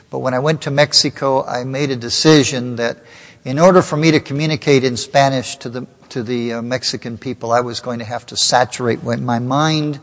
But 0.08 0.20
when 0.20 0.32
I 0.32 0.38
went 0.38 0.62
to 0.62 0.70
Mexico, 0.70 1.44
I 1.44 1.64
made 1.64 1.90
a 1.90 1.96
decision 1.96 2.76
that 2.76 2.98
in 3.44 3.58
order 3.58 3.82
for 3.82 3.96
me 3.96 4.12
to 4.12 4.20
communicate 4.20 4.84
in 4.84 4.96
Spanish 4.96 5.56
to 5.56 5.68
the, 5.68 5.86
to 6.10 6.22
the 6.22 6.52
uh, 6.52 6.62
Mexican 6.62 7.18
people, 7.18 7.50
I 7.50 7.60
was 7.60 7.80
going 7.80 7.98
to 7.98 8.04
have 8.04 8.24
to 8.26 8.36
saturate 8.36 9.02
my 9.02 9.40
mind 9.40 9.98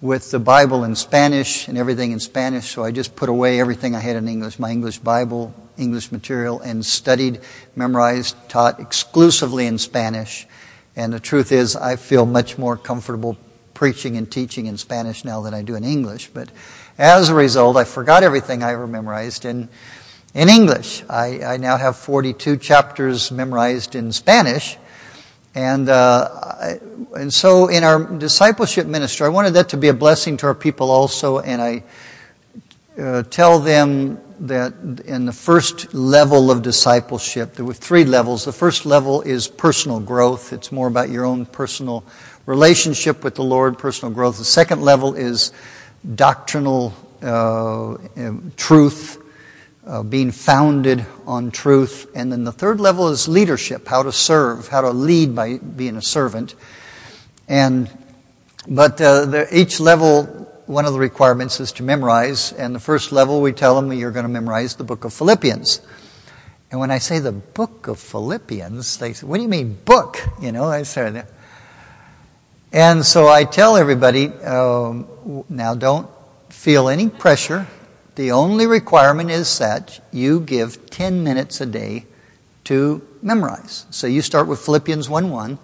with 0.00 0.30
the 0.30 0.38
Bible 0.38 0.84
in 0.84 0.94
Spanish 0.94 1.68
and 1.68 1.78
everything 1.78 2.12
in 2.12 2.20
Spanish. 2.20 2.68
So 2.68 2.84
I 2.84 2.90
just 2.90 3.16
put 3.16 3.28
away 3.28 3.60
everything 3.60 3.94
I 3.94 4.00
had 4.00 4.16
in 4.16 4.28
English, 4.28 4.58
my 4.58 4.70
English 4.70 4.98
Bible, 4.98 5.54
English 5.78 6.12
material, 6.12 6.60
and 6.60 6.84
studied, 6.84 7.40
memorized, 7.74 8.36
taught 8.48 8.78
exclusively 8.80 9.66
in 9.66 9.78
Spanish. 9.78 10.46
And 10.94 11.12
the 11.12 11.20
truth 11.20 11.52
is, 11.52 11.76
I 11.76 11.96
feel 11.96 12.26
much 12.26 12.58
more 12.58 12.76
comfortable 12.76 13.36
preaching 13.74 14.16
and 14.16 14.30
teaching 14.30 14.66
in 14.66 14.78
Spanish 14.78 15.24
now 15.24 15.42
than 15.42 15.52
I 15.52 15.62
do 15.62 15.74
in 15.74 15.84
English. 15.84 16.28
But 16.28 16.50
as 16.98 17.28
a 17.28 17.34
result, 17.34 17.76
I 17.76 17.84
forgot 17.84 18.22
everything 18.22 18.62
I 18.62 18.72
ever 18.72 18.86
memorized 18.86 19.44
in, 19.44 19.68
in 20.34 20.48
English. 20.48 21.04
I, 21.10 21.42
I 21.42 21.56
now 21.58 21.76
have 21.76 21.96
42 21.96 22.56
chapters 22.56 23.30
memorized 23.30 23.94
in 23.94 24.12
Spanish. 24.12 24.78
And, 25.56 25.88
uh, 25.88 26.74
and 27.16 27.32
so 27.32 27.68
in 27.68 27.82
our 27.82 28.04
discipleship 28.04 28.86
ministry, 28.86 29.24
I 29.24 29.30
wanted 29.30 29.54
that 29.54 29.70
to 29.70 29.78
be 29.78 29.88
a 29.88 29.94
blessing 29.94 30.36
to 30.36 30.48
our 30.48 30.54
people 30.54 30.90
also. 30.90 31.38
And 31.38 31.62
I 31.62 31.82
uh, 33.00 33.22
tell 33.22 33.58
them 33.58 34.20
that 34.40 34.74
in 35.06 35.24
the 35.24 35.32
first 35.32 35.94
level 35.94 36.50
of 36.50 36.60
discipleship, 36.60 37.54
there 37.54 37.64
were 37.64 37.72
three 37.72 38.04
levels. 38.04 38.44
The 38.44 38.52
first 38.52 38.84
level 38.84 39.22
is 39.22 39.48
personal 39.48 39.98
growth. 39.98 40.52
It's 40.52 40.70
more 40.70 40.88
about 40.88 41.08
your 41.08 41.24
own 41.24 41.46
personal 41.46 42.04
relationship 42.44 43.24
with 43.24 43.34
the 43.34 43.44
Lord, 43.44 43.78
personal 43.78 44.14
growth. 44.14 44.36
The 44.36 44.44
second 44.44 44.82
level 44.82 45.14
is 45.14 45.52
doctrinal 46.14 46.92
uh, 47.22 47.96
truth, 48.58 49.22
uh, 49.86 50.02
being 50.02 50.30
founded 50.30 51.06
on 51.26 51.50
truth. 51.50 52.10
And 52.14 52.32
then 52.32 52.44
the 52.44 52.52
third 52.52 52.80
level 52.80 53.08
is 53.08 53.28
leadership, 53.28 53.86
how 53.86 54.02
to 54.02 54.12
serve, 54.12 54.68
how 54.68 54.80
to 54.80 54.90
lead 54.90 55.34
by 55.34 55.58
being 55.58 55.96
a 55.96 56.02
servant. 56.02 56.54
And, 57.48 57.90
but 58.68 59.00
uh, 59.00 59.26
the, 59.26 59.56
each 59.56 59.78
level, 59.80 60.24
one 60.66 60.84
of 60.84 60.92
the 60.92 60.98
requirements 60.98 61.60
is 61.60 61.72
to 61.72 61.82
memorize. 61.82 62.52
And 62.52 62.74
the 62.74 62.80
first 62.80 63.12
level, 63.12 63.40
we 63.40 63.52
tell 63.52 63.80
them 63.80 63.92
you're 63.92 64.10
going 64.10 64.24
to 64.26 64.32
memorize 64.32 64.76
the 64.76 64.84
book 64.84 65.04
of 65.04 65.12
Philippians. 65.12 65.80
And 66.70 66.80
when 66.80 66.90
I 66.90 66.98
say 66.98 67.20
the 67.20 67.32
book 67.32 67.86
of 67.86 68.00
Philippians, 68.00 68.98
they 68.98 69.12
say, 69.12 69.26
what 69.26 69.36
do 69.36 69.42
you 69.42 69.48
mean 69.48 69.78
book? 69.84 70.18
You 70.40 70.50
know, 70.52 70.64
I 70.64 70.82
that 70.82 71.30
and 72.72 73.06
so 73.06 73.26
I 73.26 73.44
tell 73.44 73.76
everybody, 73.76 74.28
um, 74.28 75.44
now 75.48 75.74
don't 75.74 76.10
feel 76.50 76.90
any 76.90 77.08
pressure. 77.08 77.66
The 78.16 78.32
only 78.32 78.66
requirement 78.66 79.30
is 79.30 79.58
that 79.58 80.00
you 80.10 80.40
give 80.40 80.88
10 80.90 81.22
minutes 81.22 81.60
a 81.60 81.66
day 81.66 82.06
to 82.64 83.06
memorize. 83.22 83.86
So 83.90 84.06
you 84.06 84.22
start 84.22 84.48
with 84.48 84.58
Philippians 84.58 85.08
1 85.08 85.30
1 85.30 85.58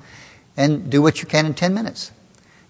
and 0.56 0.90
do 0.90 1.00
what 1.00 1.20
you 1.20 1.26
can 1.26 1.46
in 1.46 1.54
10 1.54 1.72
minutes. 1.72 2.12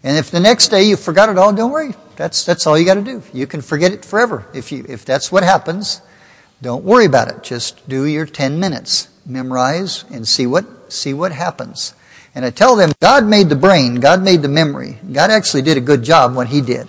And 0.05 0.17
if 0.17 0.31
the 0.31 0.41
next 0.41 0.69
day 0.69 0.85
you 0.85 0.97
forgot 0.97 1.29
it 1.29 1.39
all, 1.39 1.53
don't 1.53 1.73
worry. 1.73 1.95
That's, 2.17 2.45
that's 2.45 2.67
all 2.67 2.79
you 2.79 2.85
got 2.85 2.95
to 2.95 3.03
do. 3.03 3.23
You 3.33 3.47
can 3.47 3.61
forget 3.61 3.93
it 3.93 4.05
forever. 4.05 4.47
If, 4.55 4.71
you, 4.71 4.85
if 4.89 5.05
that's 5.05 5.33
what 5.33 5.43
happens, 5.43 6.01
don't 6.61 6.85
worry 6.85 7.07
about 7.07 7.29
it. 7.29 7.43
Just 7.43 7.89
do 7.89 8.07
your 8.07 8.27
10 8.27 8.61
minutes. 8.61 9.09
Memorize 9.27 10.05
and 10.11 10.27
see 10.27 10.47
what, 10.47 10.93
see 10.93 11.13
what 11.13 11.33
happens. 11.33 11.95
And 12.35 12.45
I 12.45 12.51
tell 12.51 12.77
them, 12.77 12.93
God 13.01 13.27
made 13.27 13.49
the 13.49 13.57
brain, 13.57 13.97
God 13.97 14.23
made 14.23 14.43
the 14.43 14.49
memory. 14.49 14.99
God 15.13 15.31
actually 15.31 15.63
did 15.63 15.77
a 15.77 15.81
good 15.81 16.03
job 16.03 16.35
when 16.35 16.47
He 16.47 16.61
did. 16.61 16.89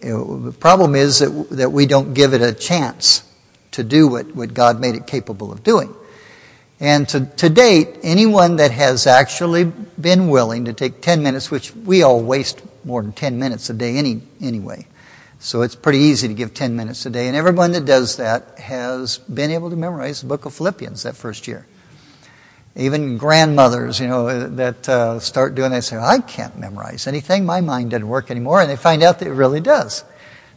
The 0.00 0.54
problem 0.58 0.94
is 0.94 1.18
that, 1.18 1.48
that 1.50 1.72
we 1.72 1.86
don't 1.86 2.14
give 2.14 2.34
it 2.34 2.42
a 2.42 2.52
chance 2.52 3.22
to 3.72 3.84
do 3.84 4.08
what, 4.08 4.34
what 4.34 4.54
God 4.54 4.80
made 4.80 4.94
it 4.94 5.06
capable 5.06 5.52
of 5.52 5.62
doing. 5.62 5.94
And 6.80 7.08
to, 7.08 7.26
to 7.26 7.48
date, 7.48 7.98
anyone 8.02 8.56
that 8.56 8.70
has 8.70 9.06
actually 9.06 9.64
been 9.64 10.28
willing 10.28 10.66
to 10.66 10.72
take 10.72 11.00
10 11.00 11.22
minutes, 11.22 11.50
which 11.50 11.74
we 11.74 12.02
all 12.02 12.22
waste 12.22 12.62
more 12.84 13.02
than 13.02 13.12
10 13.12 13.38
minutes 13.38 13.68
a 13.68 13.74
day 13.74 13.96
any, 13.96 14.22
anyway. 14.40 14.86
So 15.40 15.62
it's 15.62 15.74
pretty 15.74 15.98
easy 15.98 16.28
to 16.28 16.34
give 16.34 16.54
10 16.54 16.76
minutes 16.76 17.04
a 17.06 17.10
day. 17.10 17.26
And 17.26 17.36
everyone 17.36 17.72
that 17.72 17.84
does 17.84 18.16
that 18.16 18.58
has 18.58 19.18
been 19.18 19.50
able 19.50 19.70
to 19.70 19.76
memorize 19.76 20.20
the 20.20 20.28
book 20.28 20.44
of 20.44 20.54
Philippians 20.54 21.02
that 21.02 21.16
first 21.16 21.48
year 21.48 21.66
even 22.76 23.18
grandmothers, 23.18 23.98
you 23.98 24.06
know, 24.06 24.48
that 24.48 24.88
uh, 24.88 25.18
start 25.18 25.54
doing 25.54 25.72
that 25.72 25.82
say, 25.82 25.96
I 25.96 26.20
can't 26.20 26.56
memorize 26.58 27.06
anything. 27.06 27.44
My 27.44 27.60
mind 27.60 27.90
doesn't 27.90 28.08
work 28.08 28.30
anymore. 28.30 28.60
And 28.60 28.70
they 28.70 28.76
find 28.76 29.02
out 29.02 29.18
that 29.18 29.28
it 29.28 29.32
really 29.32 29.60
does. 29.60 30.04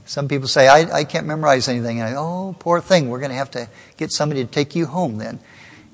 Some 0.06 0.28
people 0.28 0.48
say, 0.48 0.68
I, 0.68 1.00
I 1.00 1.04
can't 1.04 1.26
memorize 1.26 1.68
anything. 1.68 2.00
And 2.00 2.10
I, 2.10 2.18
oh, 2.18 2.56
poor 2.60 2.80
thing. 2.80 3.10
We're 3.10 3.20
going 3.20 3.32
to 3.32 3.38
have 3.38 3.52
to 3.52 3.68
get 3.98 4.12
somebody 4.12 4.44
to 4.44 4.50
take 4.50 4.76
you 4.76 4.86
home 4.86 5.18
then. 5.18 5.40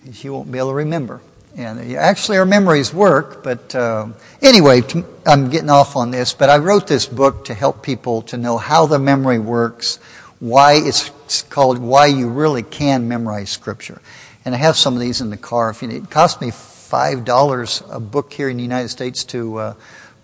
You 0.04 0.34
won't 0.34 0.52
be 0.52 0.58
able 0.58 0.70
to 0.70 0.76
remember. 0.76 1.22
And 1.56 1.96
actually, 1.96 2.38
our 2.38 2.46
memories 2.46 2.94
work. 2.94 3.44
But 3.44 3.74
uh, 3.74 4.08
anyway, 4.42 4.82
I'm 5.26 5.50
getting 5.50 5.70
off 5.70 5.96
on 5.96 6.12
this. 6.12 6.34
But 6.34 6.50
I 6.50 6.58
wrote 6.58 6.88
this 6.88 7.06
book 7.06 7.46
to 7.46 7.54
help 7.54 7.84
people 7.84 8.22
to 8.24 8.38
know 8.38 8.58
how 8.58 8.86
the 8.86 9.00
memory 9.00 9.40
works, 9.40 9.98
why 10.40 10.74
it's 10.74 11.42
called 11.44 11.80
Why 11.80 12.08
You 12.08 12.28
Really 12.30 12.64
Can 12.64 13.08
Memorize 13.08 13.50
Scripture 13.50 14.02
and 14.48 14.56
I 14.56 14.60
have 14.60 14.78
some 14.78 14.94
of 14.94 15.02
these 15.02 15.20
in 15.20 15.30
the 15.30 15.36
car. 15.36 15.70
If 15.70 15.82
you 15.82 15.90
need, 15.90 16.04
it 16.04 16.10
cost 16.10 16.40
me 16.40 16.52
five 16.52 17.26
dollars 17.26 17.84
a 17.90 18.00
book 18.00 18.32
here 18.32 18.48
in 18.48 18.56
the 18.56 18.64
United 18.64 18.88
States 18.88 19.26
to 19.26 19.58
uh, 19.58 19.74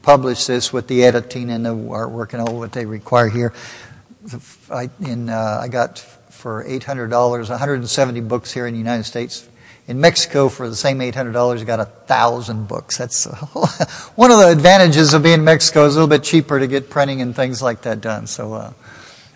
publish 0.01 0.45
this 0.45 0.71
with 0.71 0.87
the 0.87 1.03
editing 1.03 1.49
and 1.49 1.65
the 1.65 1.75
artwork 1.75 2.31
and 2.31 2.41
all 2.41 2.57
what 2.57 2.71
they 2.71 2.85
require 2.85 3.27
here. 3.27 3.53
I, 4.71 4.89
in, 5.01 5.27
uh, 5.27 5.59
I 5.61 5.67
got 5.67 5.99
for 5.99 6.63
eight 6.63 6.85
hundred 6.85 7.09
dollars, 7.09 7.49
170 7.49 8.21
books 8.21 8.53
here 8.53 8.65
in 8.65 8.73
the 8.73 8.79
United 8.79 9.03
States. 9.03 9.45
In 9.89 9.99
Mexico, 9.99 10.47
for 10.47 10.69
the 10.69 10.75
same 10.77 11.01
eight 11.01 11.15
hundred 11.15 11.33
dollars, 11.33 11.61
got 11.65 11.81
a 11.81 11.85
thousand 11.85 12.69
books. 12.69 12.97
That's 12.97 13.25
one 14.15 14.31
of 14.31 14.37
the 14.37 14.47
advantages 14.53 15.13
of 15.13 15.23
being 15.23 15.39
in 15.39 15.43
Mexico. 15.43 15.83
Is 15.83 15.97
a 15.97 15.99
little 15.99 16.07
bit 16.07 16.23
cheaper 16.23 16.61
to 16.61 16.67
get 16.67 16.89
printing 16.89 17.21
and 17.21 17.35
things 17.35 17.61
like 17.61 17.81
that 17.81 17.99
done. 17.99 18.27
So, 18.27 18.53
uh, 18.53 18.73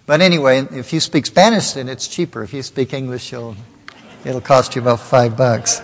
but 0.05 0.21
anyway, 0.21 0.59
if 0.71 0.93
you 0.93 1.01
speak 1.01 1.25
Spanish, 1.25 1.73
then 1.73 1.89
it's 1.89 2.07
cheaper. 2.07 2.41
If 2.41 2.53
you 2.53 2.63
speak 2.63 2.93
English, 2.93 3.33
you'll 3.33 3.57
It'll 4.25 4.41
cost 4.41 4.75
you 4.75 4.81
about 4.81 4.99
five 4.99 5.37
bucks. 5.37 5.81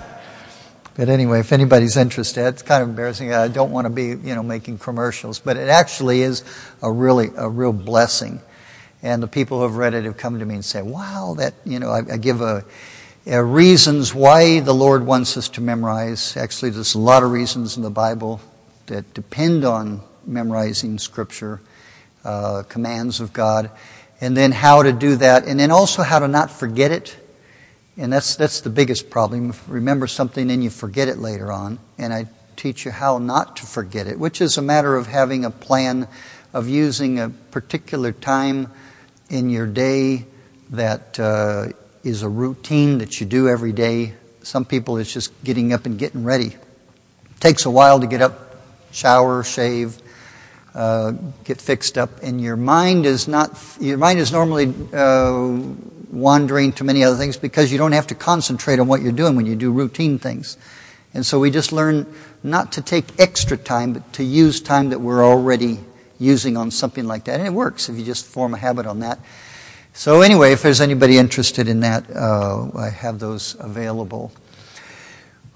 But 0.96 1.10
anyway, 1.10 1.40
if 1.40 1.52
anybody's 1.52 1.98
interested, 1.98 2.48
it's 2.48 2.62
kind 2.62 2.84
of 2.84 2.90
embarrassing. 2.90 3.34
I 3.34 3.48
don't 3.48 3.72
want 3.72 3.86
to 3.86 3.90
be, 3.90 4.08
you 4.08 4.36
know, 4.36 4.44
making 4.44 4.80
commercials, 4.80 5.40
but 5.40 5.58
it 5.58 5.70
actually 5.70 6.22
is 6.22 6.44
a 6.82 6.92
really, 6.92 7.30
a 7.38 7.50
real 7.50 7.74
blessing. 7.74 8.42
And 9.02 9.22
the 9.22 9.28
people 9.28 9.58
who 9.58 9.64
have 9.64 9.76
read 9.76 9.94
it 9.94 10.04
have 10.06 10.18
come 10.18 10.40
to 10.40 10.46
me 10.46 10.56
and 10.56 10.66
say, 10.66 10.82
wow, 10.82 11.36
that, 11.38 11.54
you 11.66 11.80
know, 11.80 11.90
I, 11.90 12.00
I 12.14 12.18
give 12.18 12.42
a, 12.42 12.64
a 13.26 13.44
reasons 13.44 14.14
why 14.14 14.60
the 14.60 14.74
Lord 14.74 15.06
wants 15.06 15.36
us 15.38 15.50
to 15.50 15.62
memorize. 15.62 16.38
Actually, 16.38 16.72
there's 16.72 16.96
a 16.96 17.00
lot 17.00 17.24
of 17.24 17.32
reasons 17.32 17.78
in 17.78 17.84
the 17.84 17.90
Bible 17.90 18.40
that 18.88 19.14
depend 19.14 19.64
on 19.66 20.02
memorizing 20.26 21.00
Scripture, 21.00 21.60
uh, 22.24 22.64
commands 22.64 23.20
of 23.20 23.34
God, 23.34 23.72
and 24.22 24.38
then 24.38 24.52
how 24.52 24.84
to 24.84 24.92
do 24.92 25.16
that, 25.18 25.46
and 25.46 25.60
then 25.60 25.72
also 25.72 26.04
how 26.04 26.20
to 26.20 26.28
not 26.28 26.52
forget 26.52 26.92
it. 26.92 27.18
And 27.98 28.12
that's, 28.12 28.36
that's 28.36 28.62
the 28.62 28.70
biggest 28.70 29.10
problem. 29.10 29.54
Remember 29.68 30.08
something 30.08 30.50
and 30.50 30.64
you 30.64 30.70
forget 30.70 31.08
it 31.08 31.18
later 31.18 31.52
on. 31.52 31.80
And 31.98 32.14
I 32.14 32.28
teach 32.56 32.86
you 32.86 32.92
how 32.92 33.18
not 33.18 33.58
to 33.58 33.66
forget 33.66 34.08
it, 34.08 34.18
which 34.18 34.42
is 34.42 34.58
a 34.58 34.62
matter 34.62 34.96
of 34.96 35.08
having 35.08 35.46
a 35.46 35.52
plan 35.52 36.08
of 36.54 36.68
using 36.68 37.20
a 37.20 37.30
particular 37.30 38.12
time 38.12 38.72
in 39.30 39.50
your 39.50 39.68
day 39.68 40.26
that 40.70 41.20
uh, 41.20 41.68
is 42.04 42.24
a 42.24 42.30
routine 42.30 43.00
that 43.00 43.20
you 43.20 43.26
do 43.26 43.48
every 43.48 43.72
day. 43.72 44.14
Some 44.42 44.66
people 44.66 44.98
it's 44.98 45.14
just 45.14 45.32
getting 45.44 45.74
up 45.74 45.86
and 45.86 45.98
getting 45.98 46.24
ready. 46.24 46.48
It 46.48 47.40
takes 47.40 47.66
a 47.66 47.72
while 47.72 48.00
to 48.00 48.08
get 48.08 48.22
up, 48.22 48.58
shower, 48.92 49.44
shave, 49.44 49.98
uh, 50.76 51.12
get 51.44 51.62
fixed 51.62 51.98
up, 51.98 52.10
and 52.22 52.42
your 52.42 52.58
mind 52.58 53.06
is 53.06 53.28
not. 53.28 53.60
Your 53.80 53.98
mind 53.98 54.20
is 54.20 54.32
normally 54.32 54.74
uh, 54.92 55.60
wandering 56.14 56.72
to 56.74 56.84
many 56.84 57.04
other 57.04 57.18
things 57.18 57.38
because 57.38 57.72
you 57.72 57.78
don't 57.78 57.92
have 57.92 58.08
to 58.08 58.16
concentrate 58.16 58.80
on 58.80 58.88
what 58.88 59.02
you're 59.02 59.12
doing 59.12 59.36
when 59.36 59.46
you 59.46 59.56
do 59.56 59.72
routine 59.72 60.20
things. 60.20 60.58
And 61.14 61.26
so 61.26 61.40
we 61.40 61.52
just 61.52 61.72
learn 61.72 62.12
not 62.44 62.72
to 62.74 62.82
take 62.82 63.20
extra 63.20 63.58
time, 63.58 63.94
but 63.94 64.14
to 64.14 64.24
use 64.24 64.62
time 64.62 64.90
that 64.90 65.00
we're 65.00 65.26
already 65.26 65.80
using 66.20 66.56
on 66.56 66.72
something 66.72 67.06
like 67.06 67.26
that. 67.26 67.40
And 67.40 67.48
it 67.48 67.54
works 67.54 67.90
if 67.90 67.98
you 67.98 68.06
just 68.06 68.26
form 68.26 68.54
a 68.54 68.58
habit 68.58 68.86
on 68.86 69.00
that. 69.00 69.20
So, 69.96 70.22
anyway, 70.22 70.54
if 70.54 70.64
there's 70.64 70.82
anybody 70.82 71.20
interested 71.20 71.68
in 71.68 71.82
that, 71.82 72.10
uh, 72.10 72.72
I 72.76 72.90
have 72.90 73.20
those 73.20 73.56
available. 73.60 74.32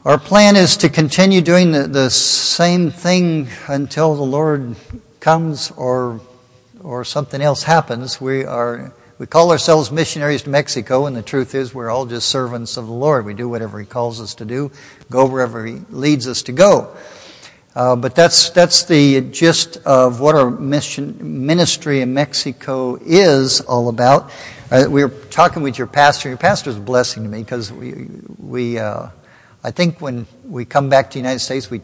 Our 0.06 0.20
plan 0.20 0.56
is 0.56 0.78
to 0.78 0.90
continue 0.90 1.42
doing 1.42 1.72
the, 1.72 1.88
the 1.88 2.12
same 2.12 2.92
thing 2.92 3.50
until 3.68 4.16
the 4.16 4.22
Lord 4.22 4.76
comes 5.20 5.72
or, 5.72 6.22
or 6.82 7.04
something 7.04 7.42
else 7.42 7.64
happens. 7.64 8.22
We 8.22 8.46
are 8.46 8.94
we 9.20 9.26
call 9.26 9.52
ourselves 9.52 9.92
missionaries 9.92 10.44
to 10.44 10.50
Mexico, 10.50 11.08
and 11.08 11.16
the 11.16 11.24
truth 11.24 11.56
is 11.56 11.74
we're 11.74 11.90
all 11.90 12.06
just 12.06 12.30
servants 12.30 12.78
of 12.78 12.86
the 12.86 12.94
Lord. 12.94 13.26
We 13.26 13.34
do 13.34 13.50
whatever 13.50 13.80
He 13.80 13.86
calls 13.86 14.22
us 14.22 14.36
to 14.36 14.46
do, 14.46 14.72
go 15.10 15.26
wherever 15.26 15.66
He 15.66 15.80
leads 15.90 16.28
us 16.28 16.44
to 16.44 16.52
go. 16.52 16.96
Uh, 17.76 17.96
but 17.96 18.16
that's 18.16 18.52
that's 18.52 18.86
the 18.86 19.22
gist 19.22 19.78
of 19.86 20.20
what 20.20 20.36
our 20.36 20.50
mission 20.50 21.46
ministry 21.46 22.02
in 22.02 22.14
Mexico 22.14 22.98
is 23.02 23.62
all 23.62 23.90
about. 23.90 24.32
Uh, 24.70 24.86
we 24.90 25.04
were 25.04 25.10
talking 25.10 25.64
with 25.64 25.78
your 25.78 25.88
pastor. 25.88 26.30
Your 26.30 26.38
pastor 26.38 26.70
is 26.70 26.78
a 26.78 26.80
blessing 26.80 27.24
to 27.24 27.30
me 27.30 27.42
because 27.42 27.72
we 27.72 28.08
we 28.38 28.78
uh, 28.78 29.08
I 29.64 29.72
think 29.72 30.00
when 30.00 30.28
we 30.44 30.66
come 30.66 30.90
back 30.90 31.10
to 31.10 31.14
the 31.14 31.20
United 31.20 31.40
States, 31.40 31.72
we 31.72 31.82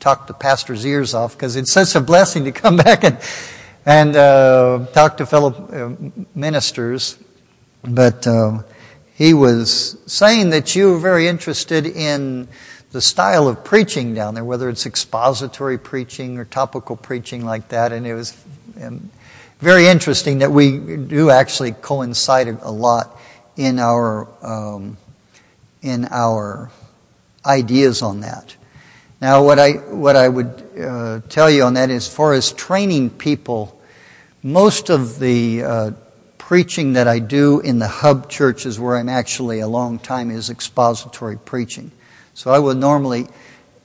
talk 0.00 0.26
the 0.26 0.34
pastor's 0.34 0.84
ears 0.84 1.14
off 1.14 1.36
because 1.36 1.56
it's 1.56 1.72
such 1.72 1.94
a 1.94 2.00
blessing 2.00 2.44
to 2.44 2.52
come 2.52 2.76
back 2.78 3.04
and 3.04 3.18
and 3.86 4.16
uh, 4.16 4.86
talked 4.92 5.18
to 5.18 5.26
fellow 5.26 5.52
uh, 5.52 6.22
ministers, 6.34 7.18
but 7.82 8.26
uh, 8.26 8.62
he 9.14 9.34
was 9.34 9.98
saying 10.06 10.50
that 10.50 10.74
you 10.74 10.92
were 10.92 10.98
very 10.98 11.28
interested 11.28 11.86
in 11.86 12.48
the 12.92 13.00
style 13.00 13.48
of 13.48 13.64
preaching 13.64 14.14
down 14.14 14.34
there, 14.34 14.44
whether 14.44 14.68
it's 14.68 14.86
expository 14.86 15.78
preaching 15.78 16.38
or 16.38 16.44
topical 16.44 16.96
preaching 16.96 17.44
like 17.44 17.68
that, 17.68 17.92
and 17.92 18.06
it 18.06 18.14
was 18.14 18.36
um, 18.80 19.10
very 19.58 19.86
interesting 19.86 20.38
that 20.38 20.50
we 20.50 20.78
do 20.78 21.30
actually 21.30 21.72
coincide 21.72 22.48
a 22.48 22.70
lot 22.70 23.18
in 23.56 23.78
our 23.78 24.28
um, 24.42 24.96
in 25.82 26.06
our 26.10 26.70
ideas 27.44 28.00
on 28.02 28.20
that. 28.20 28.56
Now, 29.20 29.44
what 29.44 29.58
I, 29.58 29.72
what 29.72 30.16
I 30.16 30.28
would 30.28 30.62
uh, 30.78 31.20
tell 31.28 31.50
you 31.50 31.62
on 31.62 31.74
that, 31.74 31.90
as 31.90 32.08
far 32.08 32.32
as 32.34 32.52
training 32.52 33.10
people, 33.10 33.73
most 34.44 34.90
of 34.90 35.18
the 35.18 35.64
uh, 35.64 35.90
preaching 36.36 36.92
that 36.92 37.08
I 37.08 37.18
do 37.18 37.60
in 37.60 37.78
the 37.78 37.88
hub 37.88 38.28
churches 38.28 38.78
where 38.78 38.98
I'm 38.98 39.08
actually 39.08 39.60
a 39.60 39.66
long 39.66 39.98
time 39.98 40.30
is 40.30 40.50
expository 40.50 41.38
preaching. 41.38 41.90
So 42.34 42.50
I 42.50 42.58
would 42.58 42.76
normally 42.76 43.26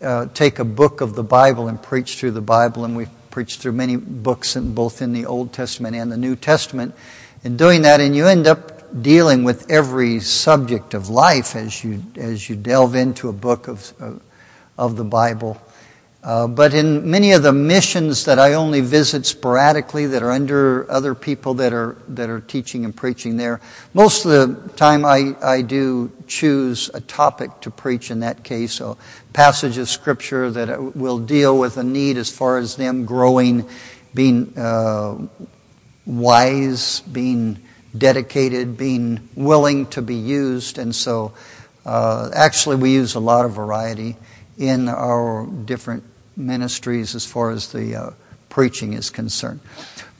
uh, 0.01 0.25
take 0.33 0.59
a 0.59 0.65
book 0.65 0.99
of 0.99 1.15
the 1.15 1.23
Bible 1.23 1.69
and 1.69 1.81
preach 1.81 2.17
through 2.17 2.31
the 2.31 2.41
Bible, 2.41 2.83
and 2.83 2.97
we've 2.97 3.09
preached 3.31 3.61
through 3.61 3.71
many 3.71 3.95
books, 3.95 4.57
in, 4.57 4.73
both 4.73 5.01
in 5.01 5.13
the 5.13 5.25
Old 5.25 5.53
Testament 5.53 5.95
and 5.95 6.11
the 6.11 6.17
New 6.17 6.35
Testament. 6.35 6.93
In 7.45 7.55
doing 7.55 7.83
that, 7.83 8.01
and 8.01 8.13
you 8.13 8.27
end 8.27 8.45
up 8.45 9.01
dealing 9.01 9.45
with 9.45 9.71
every 9.71 10.19
subject 10.19 10.93
of 10.93 11.07
life 11.07 11.55
as 11.55 11.85
you 11.85 12.03
as 12.17 12.49
you 12.49 12.57
delve 12.57 12.95
into 12.95 13.29
a 13.29 13.33
book 13.33 13.69
of, 13.69 13.93
of 14.01 14.21
of 14.77 14.97
the 14.97 15.05
Bible. 15.05 15.61
Uh, 16.21 16.47
but 16.47 16.73
in 16.73 17.09
many 17.09 17.31
of 17.31 17.43
the 17.43 17.53
missions 17.53 18.25
that 18.25 18.37
I 18.37 18.53
only 18.53 18.81
visit 18.81 19.25
sporadically, 19.25 20.05
that 20.07 20.21
are 20.21 20.31
under 20.31 20.89
other 20.91 21.15
people 21.15 21.53
that 21.55 21.71
are 21.71 21.95
that 22.09 22.29
are 22.29 22.41
teaching 22.41 22.83
and 22.83 22.93
preaching 22.93 23.37
there, 23.37 23.61
most 23.93 24.25
of 24.25 24.31
the 24.31 24.69
time 24.73 25.05
I, 25.05 25.33
I 25.41 25.61
do 25.61 26.11
choose 26.27 26.89
a 26.93 26.99
topic 26.99 27.61
to 27.61 27.71
preach. 27.71 28.11
In 28.11 28.19
that 28.19 28.43
case, 28.43 28.81
a 28.81 28.97
passage 29.31 29.77
of 29.77 29.87
scripture 29.87 30.51
that 30.51 30.93
will 30.93 31.19
deal 31.19 31.57
with 31.57 31.77
a 31.77 31.83
need 31.83 32.17
as 32.17 32.29
far 32.29 32.57
as 32.57 32.75
them 32.75 33.05
growing, 33.05 33.69
being 34.13 34.57
uh, 34.57 35.25
wise, 36.05 36.99
being 36.99 37.61
dedicated, 37.97 38.77
being 38.77 39.29
willing 39.35 39.85
to 39.87 40.01
be 40.01 40.15
used, 40.15 40.79
and 40.79 40.93
so 40.93 41.31
uh, 41.85 42.29
actually 42.33 42.75
we 42.75 42.91
use 42.91 43.15
a 43.15 43.21
lot 43.21 43.45
of 43.45 43.53
variety 43.53 44.17
in 44.59 44.89
our 44.89 45.47
different 45.47 46.03
ministries 46.37 47.15
as 47.15 47.25
far 47.25 47.49
as 47.49 47.71
the 47.71 47.95
uh, 47.95 48.09
preaching 48.49 48.93
is 48.93 49.09
concerned. 49.09 49.61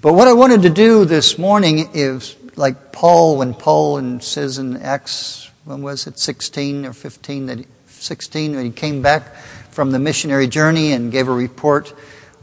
But 0.02 0.14
what 0.14 0.28
I 0.28 0.34
wanted 0.34 0.64
to 0.64 0.70
do 0.70 1.06
this 1.06 1.38
morning 1.38 1.90
is 1.94 2.36
like 2.56 2.92
Paul, 2.92 3.38
when 3.38 3.54
Paul 3.54 4.20
says 4.22 4.58
in 4.58 4.78
Acts, 4.78 5.52
when 5.66 5.82
was 5.82 6.08
it, 6.08 6.18
16 6.18 6.86
or 6.86 6.94
15, 6.94 7.46
that 7.48 7.58
he, 7.60 7.66
16, 7.88 8.56
when 8.56 8.66
he 8.66 8.72
came 8.72 9.02
back 9.02 9.36
from 9.72 9.92
the 9.92 10.00
missionary 10.00 10.48
journey 10.48 10.94
and 10.94 11.12
gave 11.12 11.28
a 11.28 11.34
report 11.34 11.94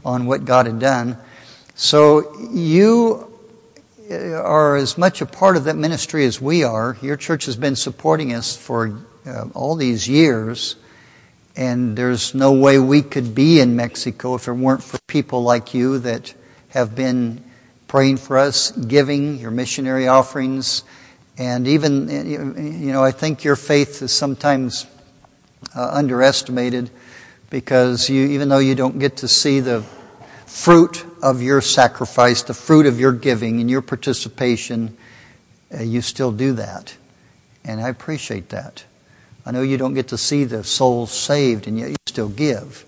on 0.05 0.27
what 0.27 0.45
God 0.45 0.67
had 0.67 0.79
done. 0.79 1.17
So 1.75 2.39
you 2.51 3.31
are 4.09 4.75
as 4.75 4.97
much 4.97 5.21
a 5.21 5.25
part 5.25 5.57
of 5.57 5.65
that 5.65 5.75
ministry 5.75 6.25
as 6.25 6.39
we 6.39 6.63
are. 6.63 6.97
Your 7.01 7.17
church 7.17 7.45
has 7.45 7.55
been 7.55 7.75
supporting 7.75 8.33
us 8.33 8.55
for 8.55 8.99
uh, 9.25 9.45
all 9.53 9.75
these 9.75 10.07
years. 10.07 10.75
And 11.57 11.97
there's 11.97 12.35
no 12.35 12.53
way 12.53 12.77
we 12.77 13.01
could 13.01 13.33
be 13.33 13.59
in 13.59 13.75
Mexico 13.75 14.35
if 14.35 14.47
it 14.47 14.53
weren't 14.53 14.83
for 14.83 14.99
people 15.07 15.41
like 15.41 15.73
you 15.73 15.97
that 15.99 16.35
have 16.69 16.95
been 16.95 17.43
praying 17.87 18.17
for 18.17 18.37
us, 18.37 18.69
giving 18.71 19.39
your 19.39 19.49
missionary 19.49 20.07
offerings. 20.07 20.83
And 21.35 21.67
even, 21.67 22.09
you 22.09 22.91
know, 22.91 23.03
I 23.03 23.09
think 23.09 23.43
your 23.43 23.55
faith 23.55 24.03
is 24.03 24.11
sometimes 24.11 24.85
uh, 25.75 25.89
underestimated 25.93 26.91
because 27.49 28.07
you, 28.07 28.27
even 28.27 28.49
though 28.49 28.59
you 28.59 28.75
don't 28.75 28.99
get 28.99 29.17
to 29.17 29.27
see 29.27 29.59
the 29.59 29.81
fruit 30.45 31.05
of 31.23 31.41
your 31.41 31.61
sacrifice, 31.61 32.43
the 32.43 32.53
fruit 32.53 32.85
of 32.85 32.99
your 32.99 33.13
giving 33.13 33.59
and 33.61 33.69
your 33.69 33.81
participation, 33.81 34.95
uh, 35.73 35.81
you 35.81 36.01
still 36.01 36.31
do 36.31 36.53
that. 36.53 36.95
And 37.63 37.81
I 37.81 37.89
appreciate 37.89 38.49
that. 38.49 38.83
I 39.47 39.51
know 39.51 39.61
you 39.61 39.77
don't 39.77 39.93
get 39.93 40.09
to 40.09 40.17
see 40.17 40.43
the 40.43 40.65
souls 40.65 41.09
saved, 41.09 41.67
and 41.67 41.79
yet 41.79 41.89
you 41.91 41.95
still 42.05 42.27
give. 42.27 42.85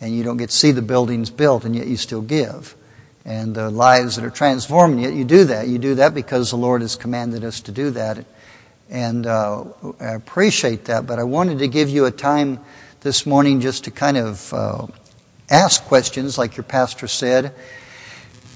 And 0.00 0.12
you 0.12 0.24
don't 0.24 0.36
get 0.36 0.50
to 0.50 0.56
see 0.56 0.72
the 0.72 0.82
buildings 0.82 1.30
built, 1.30 1.64
and 1.64 1.76
yet 1.76 1.86
you 1.86 1.96
still 1.96 2.22
give. 2.22 2.74
And 3.24 3.54
the 3.54 3.70
lives 3.70 4.16
that 4.16 4.24
are 4.24 4.30
transformed, 4.30 4.94
and 4.94 5.02
yet 5.04 5.12
you 5.12 5.24
do 5.24 5.44
that. 5.44 5.68
You 5.68 5.78
do 5.78 5.94
that 5.94 6.12
because 6.12 6.50
the 6.50 6.56
Lord 6.56 6.82
has 6.82 6.96
commanded 6.96 7.44
us 7.44 7.60
to 7.60 7.70
do 7.70 7.90
that. 7.90 8.26
And 8.90 9.28
uh, 9.28 9.62
I 10.00 10.14
appreciate 10.14 10.86
that, 10.86 11.06
but 11.06 11.20
I 11.20 11.22
wanted 11.22 11.60
to 11.60 11.68
give 11.68 11.88
you 11.88 12.06
a 12.06 12.10
time 12.10 12.58
this 13.02 13.24
morning 13.24 13.60
just 13.60 13.84
to 13.84 13.92
kind 13.92 14.16
of 14.16 14.52
uh, 14.52 14.86
ask 15.48 15.84
questions, 15.84 16.36
like 16.36 16.56
your 16.56 16.64
pastor 16.64 17.06
said, 17.06 17.54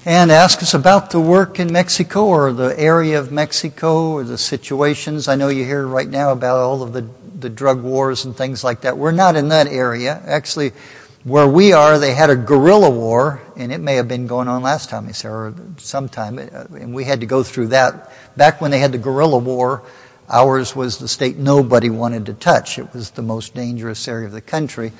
and 0.03 0.33
ask 0.33 0.61
us 0.61 0.73
about 0.73 1.11
the 1.11 1.21
work 1.21 1.61
in 1.61 1.71
Mexico 1.71 2.25
or 2.25 2.51
the 2.51 2.77
area 2.77 3.17
of 3.17 3.31
Mexico 3.31 4.11
or 4.11 4.25
the 4.25 4.37
situations. 4.37 5.29
I 5.29 5.35
know 5.35 5.47
you 5.47 5.63
hear 5.63 5.87
right 5.87 6.09
now 6.09 6.33
about 6.33 6.57
all 6.57 6.83
of 6.83 6.91
the 6.91 7.07
the 7.39 7.49
drug 7.49 7.81
wars 7.83 8.25
and 8.25 8.35
things 8.35 8.63
like 8.63 8.81
that. 8.81 8.97
We're 8.97 9.11
not 9.11 9.35
in 9.35 9.49
that 9.49 9.67
area. 9.67 10.21
Actually, 10.25 10.71
where 11.23 11.47
we 11.47 11.73
are, 11.73 11.99
they 11.99 12.13
had 12.13 12.29
a 12.29 12.35
guerrilla 12.35 12.89
war, 12.89 13.41
and 13.57 13.71
it 13.71 13.79
may 13.79 13.95
have 13.95 14.07
been 14.07 14.27
going 14.27 14.47
on 14.47 14.61
last 14.61 14.89
time, 14.89 15.11
or 15.25 15.53
sometime, 15.77 16.39
and 16.39 16.93
we 16.93 17.03
had 17.03 17.19
to 17.19 17.25
go 17.25 17.43
through 17.43 17.67
that. 17.67 18.11
Back 18.37 18.61
when 18.61 18.71
they 18.71 18.79
had 18.79 18.91
the 18.91 18.97
guerrilla 18.97 19.37
war, 19.37 19.83
ours 20.29 20.75
was 20.75 20.97
the 20.97 21.07
state 21.07 21.37
nobody 21.37 21.89
wanted 21.89 22.25
to 22.27 22.33
touch. 22.33 22.79
It 22.79 22.93
was 22.93 23.11
the 23.11 23.21
most 23.21 23.53
dangerous 23.53 24.07
area 24.07 24.27
of 24.27 24.31
the 24.31 24.41
country. 24.41 24.93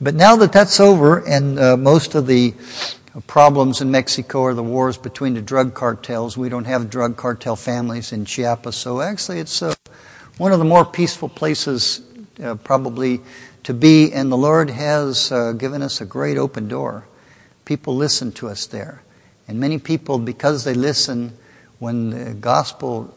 But 0.00 0.14
now 0.14 0.36
that 0.36 0.52
that's 0.52 0.78
over, 0.78 1.18
and 1.26 1.58
uh, 1.58 1.76
most 1.76 2.14
of 2.14 2.26
the 2.26 2.54
problems 3.26 3.80
in 3.80 3.90
Mexico 3.90 4.44
are 4.44 4.54
the 4.54 4.62
wars 4.62 4.96
between 4.96 5.34
the 5.34 5.42
drug 5.42 5.74
cartels, 5.74 6.36
we 6.36 6.48
don't 6.48 6.64
have 6.64 6.90
drug 6.90 7.16
cartel 7.16 7.56
families 7.56 8.12
in 8.12 8.24
Chiapas, 8.24 8.76
so 8.76 9.00
actually 9.00 9.38
it's 9.38 9.62
uh, 9.62 9.74
one 10.38 10.52
of 10.52 10.58
the 10.58 10.64
more 10.64 10.84
peaceful 10.84 11.28
places 11.28 12.00
uh, 12.42 12.54
probably 12.56 13.20
to 13.64 13.74
be, 13.74 14.12
and 14.12 14.30
the 14.32 14.36
Lord 14.36 14.70
has 14.70 15.30
uh, 15.30 15.52
given 15.52 15.82
us 15.82 16.00
a 16.00 16.04
great 16.04 16.36
open 16.36 16.68
door. 16.68 17.06
People 17.64 17.94
listen 17.96 18.32
to 18.32 18.48
us 18.48 18.66
there. 18.66 19.02
And 19.46 19.60
many 19.60 19.78
people, 19.78 20.18
because 20.18 20.64
they 20.64 20.74
listen, 20.74 21.36
when 21.78 22.10
the 22.10 22.34
gospel 22.34 23.14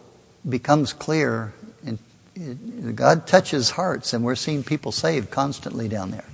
becomes 0.47 0.93
clear, 0.93 1.54
and 1.86 2.95
God 2.95 3.28
touches 3.28 3.71
hearts, 3.71 4.13
and 4.13 4.23
we're 4.23 4.36
seeing 4.36 4.63
people 4.63 4.91
saved 4.91 5.32
constantly 5.32 5.88
down 5.88 6.12
there. 6.12 6.25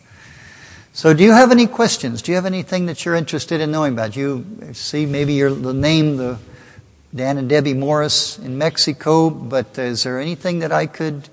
So, 0.93 1.13
do 1.13 1.23
you 1.23 1.31
have 1.31 1.51
any 1.51 1.67
questions? 1.67 2.21
Do 2.21 2.31
you 2.31 2.35
have 2.35 2.45
anything 2.45 2.87
that 2.87 3.05
you're 3.05 3.15
interested 3.15 3.61
in 3.61 3.71
knowing 3.71 3.93
about? 3.93 4.15
You 4.15 4.45
see, 4.73 5.05
maybe 5.05 5.33
you're 5.33 5.53
the 5.53 5.73
name 5.73 6.17
the 6.17 6.37
Dan 7.13 7.37
and 7.37 7.49
Debbie 7.49 7.73
Morris 7.73 8.39
in 8.39 8.57
Mexico, 8.57 9.29
but 9.29 9.77
is 9.77 10.03
there 10.03 10.19
anything 10.19 10.59
that 10.59 10.71
I 10.71 10.85
could 10.85 11.27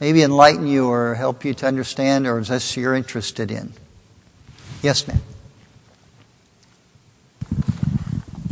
maybe 0.00 0.22
enlighten 0.22 0.66
you 0.66 0.88
or 0.88 1.14
help 1.14 1.44
you 1.44 1.52
to 1.54 1.66
understand, 1.66 2.26
or 2.26 2.38
is 2.38 2.48
this 2.48 2.76
you're 2.76 2.94
interested 2.94 3.50
in? 3.50 3.72
Yes, 4.82 5.06
ma'am. 5.06 5.20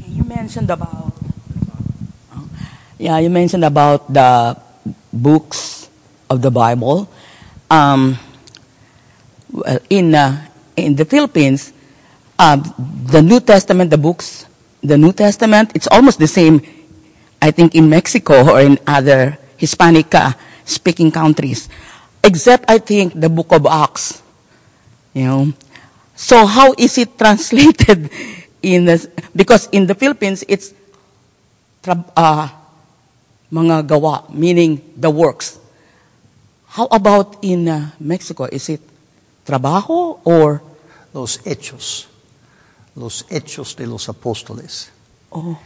You 0.07 0.25
mentioned 0.25 0.71
about 0.71 1.15
yeah, 2.99 3.19
you 3.19 3.29
mentioned 3.29 3.65
about 3.65 4.13
the 4.13 4.57
books 5.13 5.89
of 6.31 6.41
the 6.41 6.51
Bible. 6.51 7.09
Um, 7.71 8.19
in 9.91 10.15
uh, 10.15 10.49
in 10.77 10.97
the 10.97 11.05
Philippines, 11.05 11.73
uh, 12.39 12.57
the 13.05 13.21
New 13.21 13.41
Testament, 13.41 13.91
the 13.91 13.99
books, 13.99 14.46
the 14.83 14.99
New 14.99 15.13
Testament, 15.13 15.73
it's 15.75 15.89
almost 15.89 16.19
the 16.19 16.27
same. 16.27 16.63
I 17.41 17.51
think 17.51 17.75
in 17.75 17.89
Mexico 17.89 18.49
or 18.49 18.61
in 18.61 18.79
other 18.87 19.39
Hispanic 19.57 20.15
uh, 20.15 20.33
speaking 20.65 21.11
countries, 21.11 21.69
except 22.25 22.69
I 22.69 22.79
think 22.79 23.13
the 23.15 23.29
Book 23.29 23.53
of 23.53 23.67
Acts. 23.67 24.23
You 25.13 25.25
know, 25.25 25.53
so 26.15 26.47
how 26.47 26.75
is 26.77 26.99
it 26.99 27.19
translated 27.19 28.11
in 28.63 28.85
the, 28.87 29.11
because 29.35 29.69
in 29.71 29.87
the 29.87 29.95
Philippines 29.95 30.45
it's 30.49 30.73
uh, 31.87 32.49
mga 33.53 33.87
gawa, 33.87 34.33
meaning 34.33 34.81
the 34.97 35.11
works. 35.11 35.59
How 36.67 36.89
about 36.91 37.39
in 37.43 37.69
uh, 37.69 37.91
Mexico? 38.01 38.45
Is 38.51 38.69
it 38.69 38.81
trabajo 39.47 40.21
or? 40.25 40.63
Los 41.17 41.39
hechos. 41.49 42.13
Los 42.97 43.25
hechos 43.31 43.77
de 43.77 43.87
los 43.87 44.09
apóstoles. 44.09 44.89
Oh. 45.31 45.59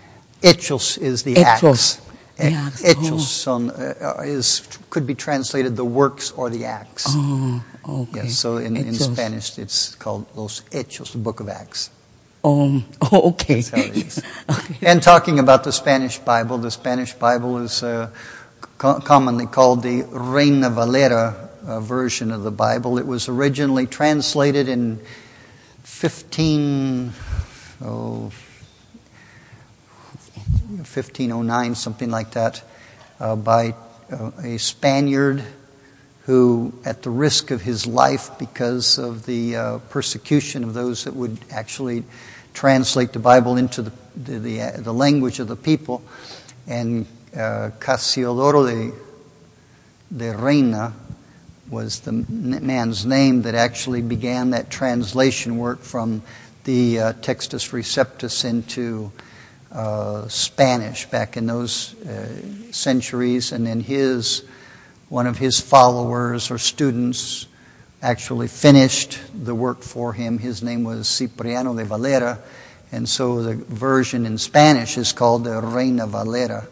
Hechos 0.42 0.98
is 0.98 1.22
the 1.22 1.34
hechos. 1.34 1.98
acts. 1.98 2.00
The 2.36 2.52
acts. 2.52 2.82
Hechos 2.82 3.12
oh. 3.12 3.18
son, 3.18 3.70
uh, 3.70 4.22
is, 4.24 4.66
could 4.90 5.06
be 5.06 5.14
translated 5.14 5.76
the 5.76 5.84
works 5.84 6.32
or 6.32 6.50
the 6.50 6.64
acts. 6.64 7.06
Oh, 7.08 7.64
okay. 7.88 8.24
Yes, 8.24 8.38
so 8.38 8.56
in, 8.56 8.76
in 8.76 8.94
Spanish 8.94 9.58
it's 9.58 9.94
called 9.94 10.26
Los 10.34 10.62
Hechos, 10.70 11.12
the 11.12 11.18
book 11.18 11.40
of 11.40 11.48
Acts. 11.48 11.90
Um, 12.42 12.84
oh, 13.02 13.30
okay. 13.30 13.62
okay. 13.74 14.76
And 14.82 15.02
talking 15.02 15.38
about 15.38 15.64
the 15.64 15.72
Spanish 15.72 16.18
Bible, 16.18 16.58
the 16.58 16.70
Spanish 16.70 17.12
Bible 17.12 17.58
is 17.58 17.82
uh, 17.82 18.10
co- 18.78 19.00
commonly 19.00 19.46
called 19.46 19.82
the 19.82 20.02
Reina 20.10 20.70
Valera 20.70 21.50
uh, 21.66 21.80
version 21.80 22.32
of 22.32 22.42
the 22.42 22.50
Bible. 22.50 22.98
It 22.98 23.06
was 23.06 23.28
originally 23.28 23.86
translated 23.86 24.68
in 24.68 25.00
15, 26.00 27.12
oh, 27.84 28.32
1509, 30.78 31.74
something 31.74 32.10
like 32.10 32.30
that, 32.30 32.62
uh, 33.20 33.36
by 33.36 33.74
uh, 34.10 34.30
a 34.42 34.56
Spaniard 34.56 35.44
who, 36.22 36.72
at 36.86 37.02
the 37.02 37.10
risk 37.10 37.50
of 37.50 37.60
his 37.60 37.86
life 37.86 38.30
because 38.38 38.96
of 38.96 39.26
the 39.26 39.54
uh, 39.54 39.78
persecution 39.90 40.64
of 40.64 40.72
those 40.72 41.04
that 41.04 41.12
would 41.12 41.36
actually 41.50 42.02
translate 42.54 43.12
the 43.12 43.18
Bible 43.18 43.58
into 43.58 43.82
the, 43.82 43.92
the, 44.16 44.38
the, 44.38 44.62
uh, 44.62 44.80
the 44.80 44.94
language 44.94 45.38
of 45.38 45.48
the 45.48 45.56
people. 45.56 46.02
And 46.66 47.04
uh, 47.34 47.72
Casiodoro 47.78 48.66
de, 48.66 48.90
de 50.16 50.34
Reina 50.34 50.94
was 51.70 52.00
the 52.00 52.12
man's 52.12 53.06
name 53.06 53.42
that 53.42 53.54
actually 53.54 54.02
began 54.02 54.50
that 54.50 54.70
translation 54.70 55.56
work 55.56 55.80
from 55.80 56.22
the 56.64 56.98
uh, 56.98 57.12
Textus 57.14 57.70
Receptus 57.70 58.44
into 58.44 59.12
uh, 59.72 60.26
Spanish 60.28 61.06
back 61.06 61.36
in 61.36 61.46
those 61.46 61.94
uh, 62.02 62.72
centuries. 62.72 63.52
And 63.52 63.66
then 63.66 63.80
his, 63.80 64.44
one 65.08 65.26
of 65.26 65.38
his 65.38 65.60
followers 65.60 66.50
or 66.50 66.58
students 66.58 67.46
actually 68.02 68.48
finished 68.48 69.20
the 69.32 69.54
work 69.54 69.82
for 69.82 70.12
him. 70.12 70.38
His 70.38 70.62
name 70.62 70.84
was 70.84 71.08
Cipriano 71.08 71.76
de 71.76 71.84
Valera, 71.84 72.38
and 72.92 73.08
so 73.08 73.42
the 73.42 73.54
version 73.54 74.26
in 74.26 74.38
Spanish 74.38 74.96
is 74.96 75.12
called 75.12 75.44
the 75.44 75.60
Reina 75.60 76.06
Valera, 76.06 76.66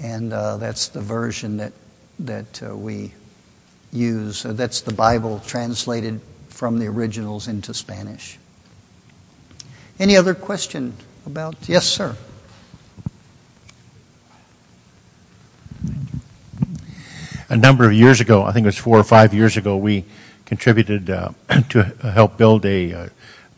and 0.00 0.32
uh, 0.32 0.56
that's 0.56 0.88
the 0.88 1.00
version 1.00 1.58
that 1.58 1.72
that 2.18 2.62
uh, 2.62 2.76
we 2.76 3.12
use. 3.92 4.44
Uh, 4.44 4.52
that's 4.52 4.80
the 4.80 4.92
Bible 4.92 5.40
translated 5.46 6.20
from 6.48 6.78
the 6.78 6.86
originals 6.86 7.48
into 7.48 7.74
Spanish. 7.74 8.38
Any 9.98 10.16
other 10.16 10.34
question 10.34 10.94
about? 11.26 11.56
Yes, 11.68 11.86
sir. 11.86 12.16
A 17.48 17.56
number 17.56 17.84
of 17.84 17.92
years 17.92 18.20
ago, 18.20 18.44
I 18.44 18.52
think 18.52 18.64
it 18.64 18.68
was 18.68 18.78
four 18.78 18.98
or 18.98 19.04
five 19.04 19.34
years 19.34 19.56
ago, 19.56 19.76
we 19.76 20.04
contributed 20.46 21.10
uh, 21.10 21.30
to 21.70 21.82
help 22.14 22.36
build 22.36 22.64
a, 22.64 22.90
a 22.90 22.98
uh, 22.98 23.08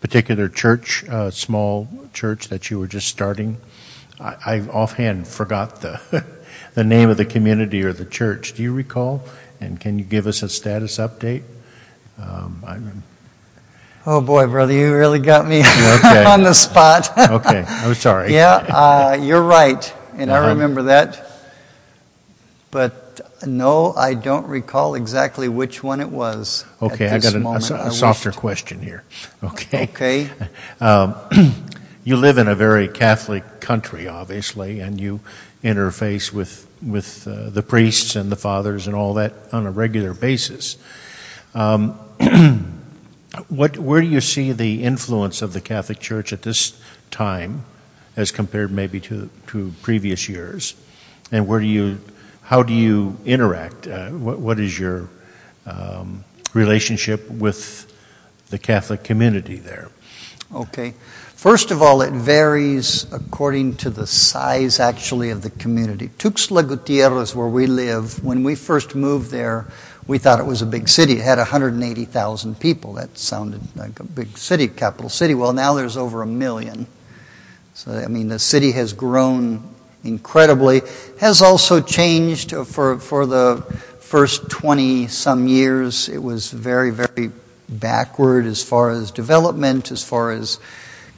particular 0.00 0.48
church, 0.48 1.04
uh, 1.08 1.30
small 1.30 1.88
church 2.12 2.48
that 2.48 2.70
you 2.70 2.78
were 2.78 2.86
just 2.86 3.08
starting. 3.08 3.58
I, 4.18 4.36
I 4.44 4.60
offhand 4.68 5.28
forgot 5.28 5.80
the 5.80 6.24
the 6.74 6.84
name 6.84 7.10
of 7.10 7.16
the 7.16 7.24
community 7.24 7.82
or 7.82 7.92
the 7.92 8.04
church. 8.04 8.54
Do 8.54 8.62
you 8.62 8.72
recall? 8.72 9.22
And 9.62 9.78
can 9.78 9.96
you 9.96 10.04
give 10.04 10.26
us 10.26 10.42
a 10.42 10.48
status 10.48 10.98
update? 10.98 11.44
Um, 12.18 13.04
oh 14.04 14.20
boy, 14.20 14.48
brother, 14.48 14.72
you 14.72 14.92
really 14.92 15.20
got 15.20 15.46
me 15.46 15.60
okay. 15.60 16.24
on 16.26 16.42
the 16.42 16.52
spot. 16.52 17.16
okay, 17.16 17.64
I'm 17.66 17.94
sorry. 18.08 18.34
Yeah, 18.34 18.54
uh, 18.54 19.18
you're 19.20 19.42
right, 19.42 19.94
and 20.16 20.30
uh-huh. 20.30 20.46
I 20.46 20.48
remember 20.48 20.82
that. 20.84 21.28
But 22.72 23.20
no, 23.46 23.92
I 23.92 24.14
don't 24.14 24.48
recall 24.48 24.96
exactly 24.96 25.48
which 25.48 25.80
one 25.80 26.00
it 26.00 26.10
was. 26.10 26.64
Okay, 26.80 27.08
I 27.08 27.20
got 27.20 27.34
a, 27.34 27.46
a, 27.46 27.86
a 27.86 27.90
softer 27.92 28.30
wished. 28.30 28.40
question 28.40 28.80
here. 28.80 29.04
Okay. 29.44 29.84
Okay. 29.84 30.30
Um, 30.80 31.14
you 32.04 32.16
live 32.16 32.38
in 32.38 32.48
a 32.48 32.56
very 32.56 32.88
Catholic 32.88 33.60
country, 33.60 34.08
obviously, 34.08 34.80
and 34.80 35.00
you 35.00 35.20
interface 35.62 36.32
with 36.32 36.66
with 36.82 37.28
uh, 37.28 37.50
the 37.50 37.62
priests 37.62 38.16
and 38.16 38.30
the 38.30 38.36
fathers 38.36 38.86
and 38.86 38.96
all 38.96 39.14
that 39.14 39.32
on 39.52 39.66
a 39.66 39.70
regular 39.70 40.14
basis. 40.14 40.76
Um, 41.54 41.92
what, 43.48 43.78
where 43.78 44.00
do 44.00 44.06
you 44.06 44.20
see 44.20 44.52
the 44.52 44.82
influence 44.82 45.42
of 45.42 45.52
the 45.52 45.60
Catholic 45.60 46.00
Church 46.00 46.32
at 46.32 46.42
this 46.42 46.80
time, 47.10 47.64
as 48.16 48.32
compared 48.32 48.72
maybe 48.72 49.00
to 49.00 49.30
to 49.48 49.72
previous 49.82 50.28
years, 50.28 50.74
and 51.30 51.46
where 51.46 51.60
do 51.60 51.66
you 51.66 52.00
how 52.42 52.62
do 52.62 52.74
you 52.74 53.16
interact? 53.24 53.86
Uh, 53.86 54.10
what, 54.10 54.38
what 54.38 54.60
is 54.60 54.78
your 54.78 55.08
um, 55.64 56.24
relationship 56.52 57.30
with 57.30 57.90
the 58.50 58.58
Catholic 58.58 59.04
community 59.04 59.56
there? 59.56 59.88
Okay. 60.54 60.94
First 61.42 61.72
of 61.72 61.82
all, 61.82 62.02
it 62.02 62.12
varies 62.12 63.12
according 63.12 63.74
to 63.78 63.90
the 63.90 64.06
size 64.06 64.78
actually 64.78 65.30
of 65.30 65.42
the 65.42 65.50
community. 65.50 66.06
Tuxtla 66.06 66.68
Gutierrez, 66.68 67.34
where 67.34 67.48
we 67.48 67.66
live, 67.66 68.22
when 68.22 68.44
we 68.44 68.54
first 68.54 68.94
moved 68.94 69.32
there, 69.32 69.66
we 70.06 70.18
thought 70.18 70.38
it 70.38 70.46
was 70.46 70.62
a 70.62 70.66
big 70.66 70.88
city. 70.88 71.14
It 71.14 71.22
had 71.22 71.38
180,000 71.38 72.60
people. 72.60 72.92
That 72.92 73.18
sounded 73.18 73.60
like 73.74 73.98
a 73.98 74.04
big 74.04 74.38
city, 74.38 74.68
capital 74.68 75.08
city. 75.08 75.34
Well, 75.34 75.52
now 75.52 75.74
there's 75.74 75.96
over 75.96 76.22
a 76.22 76.26
million. 76.28 76.86
So, 77.74 77.90
I 77.90 78.06
mean, 78.06 78.28
the 78.28 78.38
city 78.38 78.70
has 78.70 78.92
grown 78.92 79.68
incredibly, 80.04 80.82
has 81.18 81.42
also 81.42 81.80
changed 81.80 82.54
for, 82.66 83.00
for 83.00 83.26
the 83.26 83.62
first 83.98 84.48
20 84.48 85.08
some 85.08 85.48
years. 85.48 86.08
It 86.08 86.22
was 86.22 86.52
very, 86.52 86.92
very 86.92 87.32
backward 87.68 88.46
as 88.46 88.62
far 88.62 88.90
as 88.90 89.10
development, 89.10 89.90
as 89.90 90.04
far 90.04 90.30
as 90.30 90.60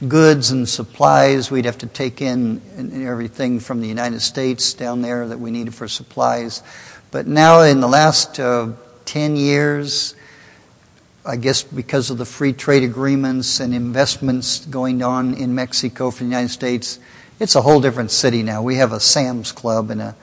goods 0.07 0.51
and 0.51 0.67
supplies. 0.67 1.49
We'd 1.49 1.65
have 1.65 1.77
to 1.79 1.87
take 1.87 2.21
in 2.21 2.61
everything 3.05 3.59
from 3.59 3.81
the 3.81 3.87
United 3.87 4.21
States 4.21 4.73
down 4.73 5.01
there 5.01 5.27
that 5.27 5.39
we 5.39 5.51
needed 5.51 5.73
for 5.73 5.87
supplies. 5.87 6.61
But 7.11 7.27
now, 7.27 7.61
in 7.61 7.79
the 7.79 7.87
last 7.87 8.39
uh, 8.39 8.73
10 9.05 9.35
years, 9.35 10.15
I 11.25 11.37
guess 11.37 11.63
because 11.63 12.09
of 12.09 12.17
the 12.17 12.25
free 12.25 12.53
trade 12.53 12.83
agreements 12.83 13.59
and 13.59 13.73
investments 13.73 14.65
going 14.65 15.01
on 15.01 15.33
in 15.33 15.55
Mexico 15.55 16.11
from 16.11 16.27
the 16.27 16.31
United 16.31 16.51
States, 16.51 16.99
it's 17.39 17.55
a 17.55 17.61
whole 17.61 17.81
different 17.81 18.11
city 18.11 18.43
now. 18.43 18.61
We 18.61 18.75
have 18.75 18.91
a 18.91 18.99
Sam's 18.99 19.51
Club 19.51 19.91
and 19.91 20.01
a 20.01 20.15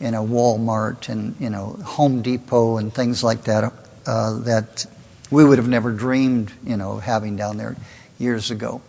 and 0.00 0.14
a 0.14 0.18
Walmart 0.18 1.08
and 1.08 1.36
you 1.38 1.50
know 1.50 1.78
Home 1.84 2.22
Depot 2.22 2.78
and 2.78 2.92
things 2.92 3.22
like 3.22 3.44
that 3.44 3.72
uh, 4.06 4.38
that 4.40 4.86
we 5.30 5.44
would 5.44 5.58
have 5.58 5.68
never 5.68 5.92
dreamed, 5.92 6.52
you 6.64 6.76
know, 6.76 6.98
having 6.98 7.36
down 7.36 7.56
there 7.56 7.76
years 8.18 8.50
ago. 8.50 8.80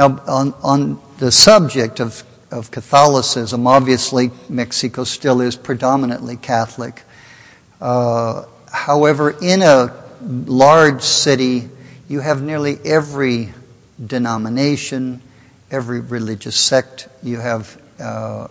Now, 0.00 0.18
on, 0.26 0.54
on 0.62 0.98
the 1.18 1.30
subject 1.30 2.00
of, 2.00 2.24
of 2.50 2.70
Catholicism, 2.70 3.66
obviously 3.66 4.30
Mexico 4.48 5.04
still 5.04 5.42
is 5.42 5.56
predominantly 5.56 6.38
Catholic. 6.38 7.02
Uh, 7.82 8.46
however, 8.72 9.36
in 9.42 9.60
a 9.60 9.94
large 10.22 11.02
city, 11.02 11.68
you 12.08 12.20
have 12.20 12.40
nearly 12.40 12.78
every 12.82 13.52
denomination, 14.02 15.20
every 15.70 16.00
religious 16.00 16.56
sect. 16.56 17.08
You 17.22 17.36
have, 17.36 17.78
uh, 17.98 18.48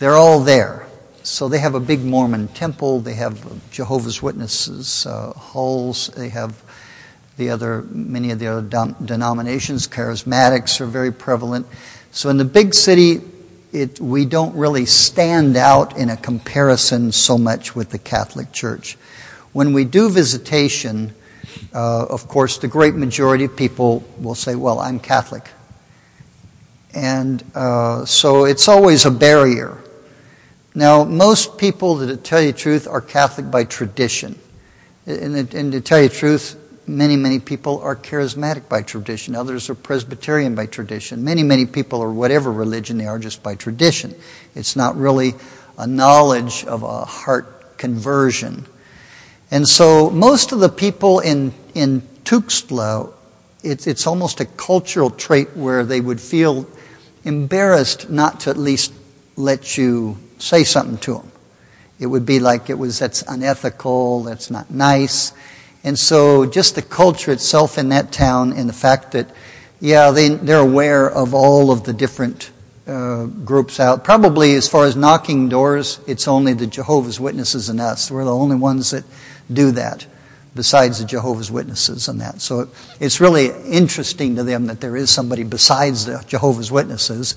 they're 0.00 0.16
all 0.16 0.40
there. 0.40 0.88
So 1.22 1.48
they 1.48 1.60
have 1.60 1.76
a 1.76 1.80
big 1.80 2.04
Mormon 2.04 2.48
temple. 2.48 2.98
They 2.98 3.14
have 3.14 3.70
Jehovah's 3.70 4.20
Witnesses 4.20 5.06
uh, 5.06 5.34
halls. 5.34 6.08
They 6.16 6.30
have 6.30 6.60
the 7.36 7.50
other 7.50 7.82
many 7.82 8.30
of 8.30 8.38
the 8.38 8.46
other 8.46 8.94
denominations. 9.04 9.88
Charismatics 9.88 10.80
are 10.80 10.86
very 10.86 11.12
prevalent. 11.12 11.66
So 12.12 12.30
in 12.30 12.36
the 12.36 12.44
big 12.44 12.74
city, 12.74 13.20
it, 13.72 13.98
we 14.00 14.24
don't 14.24 14.54
really 14.54 14.86
stand 14.86 15.56
out 15.56 15.96
in 15.96 16.10
a 16.10 16.16
comparison 16.16 17.10
so 17.10 17.36
much 17.36 17.74
with 17.74 17.90
the 17.90 17.98
Catholic 17.98 18.52
Church. 18.52 18.96
When 19.52 19.72
we 19.72 19.84
do 19.84 20.08
visitation, 20.10 21.14
uh, 21.72 22.06
of 22.06 22.28
course, 22.28 22.58
the 22.58 22.68
great 22.68 22.94
majority 22.94 23.44
of 23.44 23.56
people 23.56 24.04
will 24.20 24.36
say, 24.36 24.54
"Well, 24.54 24.78
I'm 24.78 25.00
Catholic," 25.00 25.50
and 26.94 27.42
uh, 27.54 28.04
so 28.04 28.44
it's 28.44 28.68
always 28.68 29.04
a 29.04 29.10
barrier. 29.10 29.78
Now, 30.74 31.04
most 31.04 31.56
people, 31.56 31.98
to 31.98 32.16
tell 32.16 32.40
you 32.40 32.50
the 32.50 32.58
truth, 32.58 32.88
are 32.88 33.00
Catholic 33.00 33.48
by 33.50 33.64
tradition. 33.64 34.38
And, 35.06 35.54
and 35.54 35.72
to 35.72 35.80
tell 35.80 36.02
you 36.02 36.08
the 36.08 36.14
truth, 36.14 36.56
many, 36.86 37.16
many 37.16 37.38
people 37.38 37.80
are 37.80 37.96
charismatic 37.96 38.68
by 38.68 38.82
tradition. 38.82 39.34
Others 39.34 39.70
are 39.70 39.74
Presbyterian 39.74 40.54
by 40.54 40.66
tradition. 40.66 41.24
Many, 41.24 41.42
many 41.42 41.66
people 41.66 42.02
are 42.02 42.10
whatever 42.10 42.52
religion 42.52 42.98
they 42.98 43.06
are 43.06 43.18
just 43.18 43.42
by 43.42 43.54
tradition. 43.54 44.14
It's 44.54 44.76
not 44.76 44.96
really 44.96 45.34
a 45.78 45.86
knowledge 45.86 46.64
of 46.64 46.82
a 46.82 47.04
heart 47.04 47.78
conversion. 47.78 48.66
And 49.50 49.68
so 49.68 50.10
most 50.10 50.52
of 50.52 50.60
the 50.60 50.68
people 50.68 51.20
in, 51.20 51.52
in 51.74 52.02
Tuxtla, 52.24 53.12
it's, 53.62 53.86
it's 53.86 54.06
almost 54.06 54.40
a 54.40 54.44
cultural 54.44 55.10
trait 55.10 55.56
where 55.56 55.84
they 55.84 56.00
would 56.00 56.20
feel 56.20 56.66
embarrassed 57.24 58.10
not 58.10 58.40
to 58.40 58.50
at 58.50 58.56
least 58.56 58.92
let 59.36 59.76
you 59.76 60.18
say 60.38 60.64
something 60.64 60.98
to 60.98 61.14
them. 61.14 61.30
It 61.98 62.06
would 62.06 62.26
be 62.26 62.40
like 62.40 62.70
it 62.70 62.78
was 62.78 62.98
that's 62.98 63.22
unethical, 63.22 64.24
that's 64.24 64.50
not 64.50 64.70
nice. 64.70 65.32
And 65.84 65.98
so 65.98 66.46
just 66.46 66.74
the 66.74 66.82
culture 66.82 67.30
itself 67.30 67.76
in 67.76 67.90
that 67.90 68.10
town 68.10 68.54
and 68.54 68.68
the 68.68 68.72
fact 68.72 69.12
that, 69.12 69.28
yeah, 69.80 70.10
they, 70.10 70.30
they're 70.30 70.58
aware 70.58 71.08
of 71.08 71.34
all 71.34 71.70
of 71.70 71.84
the 71.84 71.92
different 71.92 72.50
uh, 72.86 73.26
groups 73.26 73.78
out. 73.78 74.02
Probably 74.02 74.54
as 74.54 74.66
far 74.66 74.86
as 74.86 74.96
knocking 74.96 75.48
doors, 75.48 76.00
it's 76.06 76.26
only 76.26 76.54
the 76.54 76.66
Jehovah's 76.66 77.20
Witnesses 77.20 77.68
and 77.68 77.80
us. 77.80 78.10
We're 78.10 78.24
the 78.24 78.34
only 78.34 78.56
ones 78.56 78.90
that 78.90 79.04
do 79.52 79.70
that 79.72 80.06
besides 80.54 81.00
the 81.00 81.04
Jehovah's 81.04 81.50
Witnesses 81.50 82.08
and 82.08 82.20
that. 82.20 82.40
So 82.40 82.68
it's 82.98 83.20
really 83.20 83.50
interesting 83.66 84.36
to 84.36 84.42
them 84.42 84.66
that 84.66 84.80
there 84.80 84.96
is 84.96 85.10
somebody 85.10 85.42
besides 85.42 86.06
the 86.06 86.24
Jehovah's 86.26 86.70
Witnesses. 86.72 87.34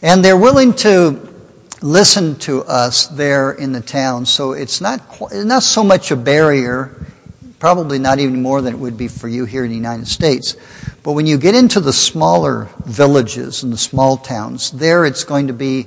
And 0.00 0.24
they're 0.24 0.36
willing 0.36 0.72
to 0.74 1.34
listen 1.82 2.36
to 2.36 2.62
us 2.64 3.06
there 3.06 3.52
in 3.52 3.72
the 3.72 3.80
town. 3.80 4.24
So 4.24 4.52
it's 4.52 4.80
not, 4.80 5.00
not 5.32 5.62
so 5.62 5.84
much 5.84 6.10
a 6.10 6.16
barrier, 6.16 7.06
probably 7.58 7.98
not 7.98 8.18
even 8.18 8.42
more 8.42 8.60
than 8.60 8.74
it 8.74 8.78
would 8.78 8.96
be 8.96 9.08
for 9.08 9.28
you 9.28 9.44
here 9.44 9.64
in 9.64 9.70
the 9.70 9.76
United 9.76 10.08
States. 10.08 10.56
But 11.02 11.12
when 11.12 11.26
you 11.26 11.38
get 11.38 11.54
into 11.54 11.80
the 11.80 11.92
smaller 11.92 12.68
villages 12.84 13.62
and 13.62 13.72
the 13.72 13.78
small 13.78 14.16
towns, 14.16 14.70
there 14.70 15.04
it's 15.04 15.24
going 15.24 15.46
to 15.46 15.52
be 15.52 15.86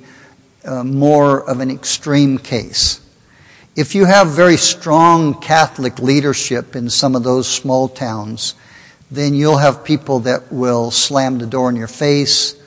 uh, 0.66 0.84
more 0.84 1.48
of 1.50 1.60
an 1.60 1.72
extreme 1.72 2.38
case. 2.38 3.02
If 3.76 3.96
you 3.96 4.06
have 4.06 4.30
very 4.30 4.58
strong 4.58 5.40
Catholic 5.40 6.00
leadership 6.00 6.76
in 6.76 6.90
some 6.90 7.16
of 7.16 7.24
those 7.24 7.48
small 7.48 7.88
towns, 7.88 8.56
then 9.12 9.34
you'll 9.34 9.58
have 9.58 9.84
people 9.84 10.20
that 10.22 10.52
will 10.52 10.92
slam 10.92 11.38
the 11.38 11.46
door 11.46 11.70
in 11.70 11.76
your 11.76 11.88
face 11.88 12.60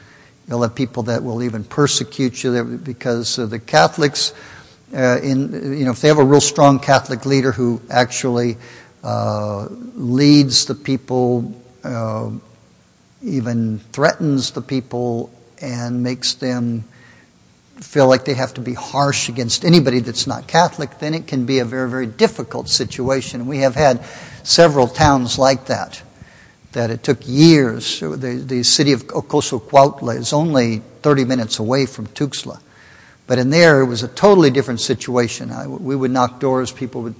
You'll 0.48 0.62
have 0.62 0.74
people 0.74 1.04
that 1.04 1.22
will 1.22 1.42
even 1.42 1.64
persecute 1.64 2.42
you 2.42 2.78
because 2.82 3.36
the 3.36 3.58
Catholics, 3.58 4.34
uh, 4.94 5.20
in, 5.22 5.78
you 5.78 5.84
know, 5.84 5.92
if 5.92 6.00
they 6.00 6.08
have 6.08 6.18
a 6.18 6.24
real 6.24 6.40
strong 6.40 6.80
Catholic 6.80 7.24
leader 7.24 7.52
who 7.52 7.80
actually 7.88 8.56
uh, 9.02 9.68
leads 9.94 10.66
the 10.66 10.74
people, 10.74 11.60
uh, 11.84 12.30
even 13.22 13.78
threatens 13.92 14.52
the 14.52 14.62
people, 14.62 15.30
and 15.60 16.02
makes 16.02 16.34
them 16.34 16.84
feel 17.80 18.06
like 18.06 18.24
they 18.24 18.34
have 18.34 18.54
to 18.54 18.60
be 18.60 18.74
harsh 18.74 19.28
against 19.28 19.64
anybody 19.64 20.00
that's 20.00 20.26
not 20.26 20.46
Catholic, 20.46 20.98
then 20.98 21.14
it 21.14 21.26
can 21.26 21.46
be 21.46 21.58
a 21.58 21.64
very, 21.64 21.88
very 21.90 22.06
difficult 22.06 22.68
situation. 22.68 23.46
We 23.46 23.58
have 23.58 23.74
had 23.74 24.04
several 24.44 24.86
towns 24.88 25.38
like 25.38 25.66
that 25.66 26.02
that 26.72 26.90
it 26.90 27.02
took 27.02 27.18
years. 27.26 28.00
The, 28.00 28.42
the 28.46 28.62
city 28.62 28.92
of 28.92 29.06
Ocozocoautla 29.08 30.16
is 30.16 30.32
only 30.32 30.78
30 31.02 31.24
minutes 31.24 31.58
away 31.58 31.86
from 31.86 32.06
Tuxtla. 32.06 32.60
But 33.26 33.38
in 33.38 33.50
there, 33.50 33.80
it 33.80 33.86
was 33.86 34.02
a 34.02 34.08
totally 34.08 34.50
different 34.50 34.80
situation. 34.80 35.50
I, 35.50 35.66
we 35.66 35.94
would 35.94 36.10
knock 36.10 36.40
doors. 36.40 36.72
People 36.72 37.02
would 37.02 37.14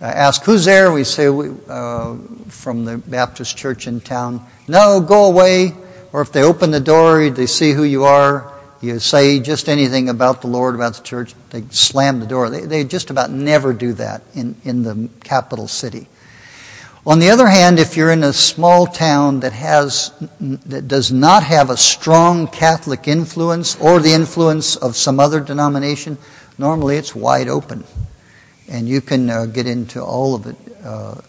ask, 0.00 0.44
Who's 0.44 0.64
there? 0.64 0.92
We 0.92 1.04
say, 1.04 1.28
uh, 1.28 2.16
From 2.48 2.84
the 2.84 2.98
Baptist 2.98 3.56
church 3.56 3.86
in 3.86 4.00
town. 4.00 4.44
No, 4.68 5.00
go 5.00 5.26
away. 5.26 5.74
Or 6.12 6.22
if 6.22 6.32
they 6.32 6.42
open 6.42 6.70
the 6.70 6.80
door, 6.80 7.28
they 7.30 7.46
see 7.46 7.72
who 7.72 7.82
you 7.82 8.04
are. 8.04 8.52
You 8.80 8.98
say 9.00 9.40
just 9.40 9.68
anything 9.68 10.08
about 10.08 10.42
the 10.42 10.48
Lord, 10.48 10.74
about 10.74 10.94
the 10.94 11.02
church, 11.02 11.34
they 11.50 11.62
slam 11.70 12.20
the 12.20 12.26
door. 12.26 12.50
They, 12.50 12.60
they 12.60 12.84
just 12.84 13.10
about 13.10 13.30
never 13.30 13.72
do 13.72 13.94
that 13.94 14.22
in, 14.34 14.54
in 14.64 14.82
the 14.82 15.08
capital 15.24 15.66
city. 15.66 16.08
On 17.06 17.20
the 17.20 17.30
other 17.30 17.46
hand, 17.46 17.78
if 17.78 17.96
you're 17.96 18.10
in 18.10 18.24
a 18.24 18.32
small 18.32 18.86
town 18.86 19.40
that 19.40 19.52
has, 19.52 20.10
that 20.40 20.88
does 20.88 21.12
not 21.12 21.44
have 21.44 21.70
a 21.70 21.76
strong 21.76 22.48
Catholic 22.48 23.06
influence 23.06 23.76
or 23.76 24.00
the 24.00 24.12
influence 24.12 24.74
of 24.74 24.96
some 24.96 25.20
other 25.20 25.40
denomination, 25.40 26.18
normally 26.58 26.96
it's 26.96 27.14
wide 27.14 27.48
open. 27.48 27.84
And 28.68 28.88
you 28.88 29.00
can 29.00 29.30
uh, 29.30 29.46
get 29.46 29.66
into 29.66 30.02
all 30.02 30.34
of 30.34 30.46
it 30.46 30.56
uh, 30.84 31.20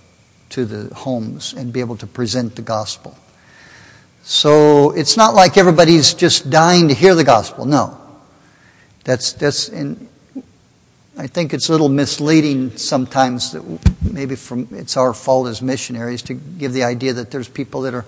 to 0.49 0.65
the 0.65 0.93
homes 0.93 1.53
and 1.53 1.71
be 1.71 1.79
able 1.79 1.97
to 1.97 2.07
present 2.07 2.55
the 2.55 2.61
gospel. 2.61 3.17
So 4.23 4.91
it's 4.91 5.15
not 5.15 5.35
like 5.35 5.57
everybody's 5.57 6.13
just 6.13 6.49
dying 6.49 6.89
to 6.89 6.93
hear 6.93 7.15
the 7.15 7.23
gospel. 7.23 7.65
No. 7.65 7.97
That's, 9.03 9.33
that's 9.33 9.69
in, 9.69 10.09
I 11.17 11.27
think 11.27 11.53
it's 11.53 11.69
a 11.69 11.71
little 11.71 11.89
misleading 11.89 12.75
sometimes 12.77 13.53
that 13.53 13.63
maybe 14.03 14.35
from 14.35 14.67
it's 14.71 14.97
our 14.97 15.13
fault 15.13 15.47
as 15.47 15.61
missionaries 15.61 16.21
to 16.23 16.33
give 16.33 16.73
the 16.73 16.83
idea 16.83 17.13
that 17.13 17.31
there's 17.31 17.47
people 17.47 17.81
that 17.81 17.93
are 17.93 18.05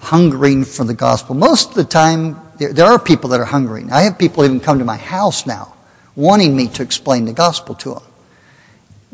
hungering 0.00 0.64
for 0.64 0.84
the 0.84 0.94
gospel. 0.94 1.34
Most 1.34 1.70
of 1.70 1.74
the 1.76 1.84
time, 1.84 2.40
there, 2.58 2.72
there 2.72 2.86
are 2.86 2.98
people 2.98 3.30
that 3.30 3.40
are 3.40 3.46
hungering. 3.46 3.92
I 3.92 4.02
have 4.02 4.18
people 4.18 4.44
even 4.44 4.60
come 4.60 4.78
to 4.80 4.84
my 4.84 4.96
house 4.96 5.46
now 5.46 5.74
wanting 6.16 6.56
me 6.56 6.66
to 6.68 6.82
explain 6.82 7.26
the 7.26 7.32
gospel 7.32 7.74
to 7.76 7.94
them. 7.94 8.02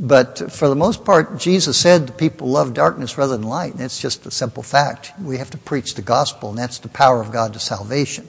But 0.04 0.50
for 0.50 0.68
the 0.68 0.74
most 0.74 1.04
part, 1.04 1.38
Jesus 1.38 1.78
said 1.78 2.08
the 2.08 2.12
people 2.12 2.48
love 2.48 2.74
darkness 2.74 3.16
rather 3.16 3.36
than 3.36 3.46
light. 3.46 3.72
And 3.74 3.82
it's 3.82 4.00
just 4.00 4.26
a 4.26 4.32
simple 4.32 4.64
fact. 4.64 5.12
We 5.22 5.38
have 5.38 5.50
to 5.50 5.58
preach 5.58 5.94
the 5.94 6.02
gospel, 6.02 6.50
and 6.50 6.58
that's 6.58 6.78
the 6.78 6.88
power 6.88 7.20
of 7.20 7.30
God 7.30 7.52
to 7.52 7.60
salvation. 7.60 8.28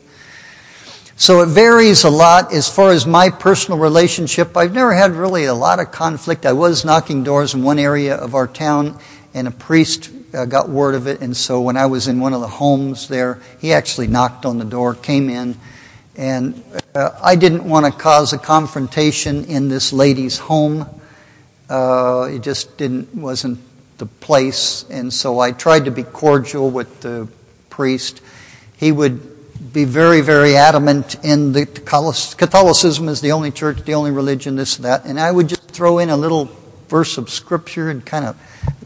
So 1.16 1.42
it 1.42 1.48
varies 1.48 2.04
a 2.04 2.12
lot 2.12 2.54
as 2.54 2.70
far 2.70 2.92
as 2.92 3.08
my 3.08 3.32
personal 3.32 3.80
relationship. 3.80 4.56
I've 4.56 4.74
never 4.74 4.94
had 4.94 5.14
really 5.14 5.46
a 5.46 5.54
lot 5.56 5.80
of 5.80 5.92
conflict. 5.92 6.46
I 6.46 6.54
was 6.54 6.86
knocking 6.86 7.24
doors 7.24 7.56
in 7.56 7.64
one 7.64 7.80
area 7.80 8.16
of 8.16 8.36
our 8.36 8.48
town, 8.48 9.00
and 9.34 9.48
a 9.48 9.52
priest 9.52 10.12
uh, 10.32 10.46
got 10.46 10.70
word 10.70 10.94
of 10.94 11.08
it. 11.08 11.22
And 11.22 11.36
so 11.36 11.60
when 11.60 11.76
I 11.76 11.88
was 11.88 12.08
in 12.08 12.20
one 12.20 12.34
of 12.34 12.42
the 12.42 12.48
homes 12.48 13.08
there, 13.08 13.40
he 13.60 13.74
actually 13.74 14.08
knocked 14.08 14.46
on 14.46 14.60
the 14.60 14.66
door, 14.66 14.94
came 14.94 15.28
in, 15.28 15.58
and 16.16 16.64
uh, 16.94 17.10
I 17.20 17.36
didn't 17.36 17.64
want 17.68 17.88
to 17.88 17.92
cause 17.92 18.32
a 18.32 18.38
confrontation 18.38 19.46
in 19.46 19.70
this 19.70 19.92
lady's 19.92 20.38
home. 20.38 20.88
Uh, 21.69 22.30
it 22.32 22.41
just 22.43 22.78
didn't 22.78 23.13
wasn't 23.15 23.60
the 23.97 24.06
place, 24.06 24.86
and 24.89 25.13
so 25.13 25.39
I 25.39 25.52
tried 25.52 25.86
to 25.86 25.91
be 25.91 26.04
cordial 26.04 26.69
with 26.69 27.02
the 27.02 27.28
priest. 27.69 28.21
He 28.78 28.91
would 28.91 29.34
be 29.71 29.86
very, 29.86 30.21
very 30.21 30.56
adamant 30.56 31.15
in 31.23 31.54
the 31.54 31.65
Catholicism 31.65 33.08
is 33.08 33.21
the 33.21 33.32
only 33.32 33.52
church, 33.52 33.84
the 33.84 33.93
only 33.93 34.12
religion, 34.12 34.56
this, 34.56 34.78
that. 34.78 35.06
And 35.06 35.19
I 35.19 35.32
would 35.32 35.49
just 35.49 35.71
throw 35.71 35.99
in 35.99 36.10
a 36.10 36.17
little 36.17 36.49
verse 36.89 37.17
of 37.17 37.30
scripture 37.30 37.89
and 37.89 38.06
kind 38.06 38.26
of 38.26 38.38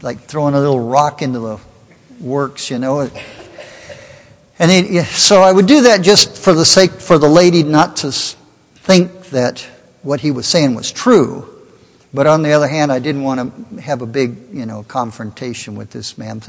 like 0.02 0.20
throwing 0.20 0.54
a 0.54 0.60
little 0.60 0.80
rock 0.80 1.20
into 1.20 1.40
the 1.40 1.58
works, 2.20 2.70
you 2.70 2.78
know. 2.78 3.10
And 4.58 4.70
it, 4.70 5.04
so 5.06 5.42
I 5.42 5.52
would 5.52 5.66
do 5.66 5.82
that 5.82 6.02
just 6.02 6.36
for 6.36 6.52
the 6.52 6.64
sake, 6.64 6.92
for 6.92 7.18
the 7.18 7.28
lady 7.28 7.62
not 7.62 7.96
to 7.98 8.12
think 8.12 9.30
that 9.30 9.66
what 10.02 10.20
he 10.20 10.30
was 10.30 10.46
saying 10.46 10.74
was 10.74 10.90
true. 10.90 11.57
But 12.12 12.26
on 12.26 12.42
the 12.42 12.52
other 12.52 12.68
hand, 12.68 12.90
I 12.90 12.98
didn't 13.00 13.22
want 13.22 13.74
to 13.74 13.80
have 13.80 14.00
a 14.00 14.06
big, 14.06 14.36
you 14.52 14.64
know, 14.64 14.82
confrontation 14.82 15.76
with 15.76 15.90
this 15.90 16.16
man. 16.16 16.42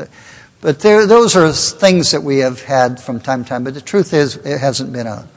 But 0.62 0.80
there, 0.80 1.06
those 1.06 1.36
are 1.36 1.52
things 1.52 2.12
that 2.12 2.24
we 2.24 2.40
have 2.40 2.62
had 2.62 3.02
from 3.02 3.20
time 3.20 3.44
to 3.44 3.50
time. 3.50 3.64
But 3.64 3.74
the 3.74 3.82
truth 3.82 4.14
is, 4.14 4.38
it 4.38 4.60
hasn't 4.60 4.94
been 4.94 5.08
a, 5.08 5.28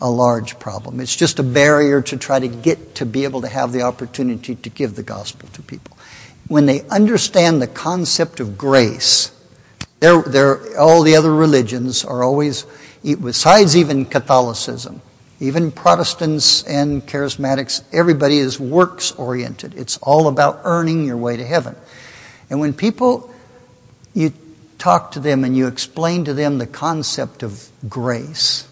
a 0.00 0.10
large 0.10 0.58
problem. 0.58 1.00
It's 1.00 1.14
just 1.14 1.38
a 1.38 1.42
barrier 1.42 2.02
to 2.02 2.16
try 2.16 2.40
to 2.40 2.48
get 2.48 2.96
to 2.96 3.06
be 3.06 3.24
able 3.24 3.42
to 3.42 3.48
have 3.48 3.72
the 3.72 3.82
opportunity 3.82 4.56
to 4.56 4.70
give 4.70 4.96
the 4.96 5.02
gospel 5.02 5.48
to 5.52 5.62
people. 5.62 5.96
When 6.48 6.66
they 6.66 6.82
understand 6.88 7.62
the 7.62 7.66
concept 7.66 8.40
of 8.40 8.58
grace, 8.58 9.30
they're, 10.00 10.20
they're, 10.22 10.78
all 10.78 11.02
the 11.02 11.16
other 11.16 11.34
religions 11.34 12.04
are 12.04 12.22
always, 12.22 12.66
besides 13.02 13.76
even 13.76 14.04
Catholicism, 14.04 15.00
even 15.40 15.72
Protestants 15.72 16.62
and 16.62 17.04
charismatics, 17.06 17.82
everybody 17.92 18.38
is 18.38 18.60
works 18.60 19.12
oriented. 19.12 19.74
It's 19.74 19.98
all 19.98 20.28
about 20.28 20.60
earning 20.64 21.04
your 21.04 21.16
way 21.16 21.36
to 21.36 21.44
heaven. 21.44 21.76
And 22.50 22.60
when 22.60 22.72
people, 22.72 23.32
you 24.14 24.32
talk 24.78 25.12
to 25.12 25.20
them 25.20 25.44
and 25.44 25.56
you 25.56 25.66
explain 25.66 26.24
to 26.26 26.34
them 26.34 26.58
the 26.58 26.66
concept 26.66 27.42
of 27.42 27.68
grace, 27.88 28.68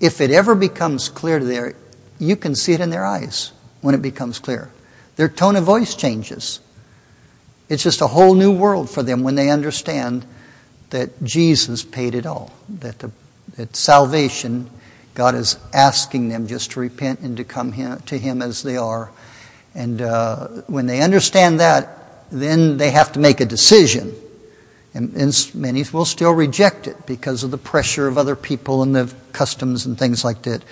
if 0.00 0.20
it 0.20 0.30
ever 0.30 0.54
becomes 0.54 1.08
clear 1.08 1.38
to 1.38 1.44
them, 1.44 1.74
you 2.18 2.36
can 2.36 2.54
see 2.54 2.72
it 2.72 2.80
in 2.80 2.90
their 2.90 3.04
eyes 3.04 3.52
when 3.80 3.94
it 3.94 4.02
becomes 4.02 4.38
clear. 4.38 4.70
Their 5.16 5.28
tone 5.28 5.56
of 5.56 5.64
voice 5.64 5.94
changes. 5.94 6.60
It's 7.68 7.82
just 7.82 8.00
a 8.00 8.06
whole 8.06 8.34
new 8.34 8.52
world 8.52 8.88
for 8.88 9.02
them 9.02 9.22
when 9.22 9.34
they 9.34 9.50
understand 9.50 10.24
that 10.90 11.22
Jesus 11.24 11.82
paid 11.82 12.14
it 12.14 12.26
all, 12.26 12.52
that, 12.68 13.00
the, 13.00 13.10
that 13.56 13.74
salvation, 13.74 14.70
God 15.16 15.34
is 15.34 15.58
asking 15.72 16.28
them 16.28 16.46
just 16.46 16.72
to 16.72 16.80
repent 16.80 17.20
and 17.20 17.38
to 17.38 17.44
come 17.44 17.72
him, 17.72 17.98
to 18.00 18.18
Him 18.18 18.42
as 18.42 18.62
they 18.62 18.76
are. 18.76 19.10
And 19.74 20.00
uh, 20.00 20.46
when 20.68 20.86
they 20.86 21.00
understand 21.00 21.58
that, 21.58 22.28
then 22.30 22.76
they 22.76 22.90
have 22.90 23.12
to 23.12 23.18
make 23.18 23.40
a 23.40 23.46
decision. 23.46 24.14
And, 24.94 25.14
and 25.14 25.50
many 25.54 25.82
will 25.92 26.04
still 26.04 26.32
reject 26.32 26.86
it 26.86 27.06
because 27.06 27.42
of 27.42 27.50
the 27.50 27.58
pressure 27.58 28.06
of 28.06 28.18
other 28.18 28.36
people 28.36 28.82
and 28.82 28.94
the 28.94 29.12
customs 29.32 29.86
and 29.86 29.98
things 29.98 30.22
like 30.24 30.42
that. 30.42 30.62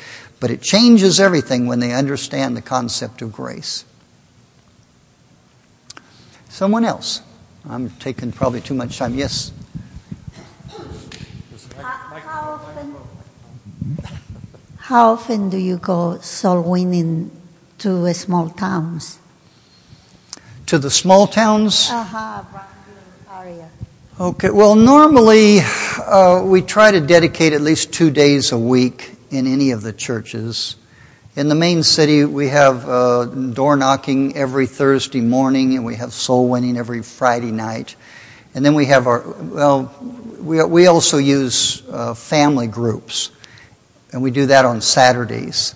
But 0.41 0.51
it 0.51 0.61
changes 0.61 1.21
everything 1.21 1.67
when 1.67 1.81
they 1.81 1.93
understand 1.93 2.57
the 2.57 2.63
concept 2.63 3.23
of 3.23 3.33
grace. 3.33 3.85
Someone 6.51 6.85
else. 6.85 7.23
I'm 7.69 7.91
taking 7.91 8.31
probably 8.31 8.61
too 8.61 8.75
much 8.75 8.99
time. 8.99 9.15
Yes. 9.15 9.53
How 11.81 12.61
often, 12.61 12.95
how 14.85 15.13
often 15.13 15.49
do 15.49 15.57
you 15.57 15.79
go 15.79 16.19
soul 16.19 16.61
winning 16.61 17.31
to 17.79 18.13
small 18.13 18.51
towns? 18.51 19.19
To 20.67 20.79
the 20.79 20.91
small 20.91 21.27
towns? 21.27 21.89
Uh-huh, 21.91 22.43
area. 23.33 23.71
Okay, 24.21 24.51
well, 24.51 24.75
normally 24.75 25.61
uh, 25.61 26.43
we 26.45 26.61
try 26.61 26.91
to 26.91 27.01
dedicate 27.01 27.55
at 27.55 27.63
least 27.63 27.95
two 27.95 28.11
days 28.11 28.53
a 28.53 28.59
week 28.59 29.13
in 29.31 29.47
any 29.47 29.71
of 29.71 29.81
the 29.81 29.93
churches. 29.93 30.77
In 31.35 31.49
the 31.49 31.55
main 31.55 31.83
city, 31.83 32.27
we 32.27 32.49
have 32.49 32.87
uh, 32.87 33.25
door 33.25 33.77
knocking 33.77 34.37
every 34.37 34.67
Thursday 34.67 35.23
morning, 35.23 35.77
and 35.77 35.85
we 35.87 35.97
have 35.97 36.13
soul 36.13 36.49
winning 36.51 36.77
every 36.77 37.03
Friday 37.03 37.53
night. 37.53 37.97
And 38.55 38.63
then 38.63 38.75
we 38.75 38.85
have 38.85 39.07
our, 39.07 39.21
well, 39.41 39.95
we, 40.41 40.63
we 40.63 40.87
also 40.89 41.17
use 41.17 41.83
uh, 41.91 42.13
family 42.13 42.67
groups, 42.67 43.31
and 44.15 44.23
we 44.23 44.31
do 44.31 44.47
that 44.47 44.65
on 44.65 44.81
Saturdays. 44.81 45.75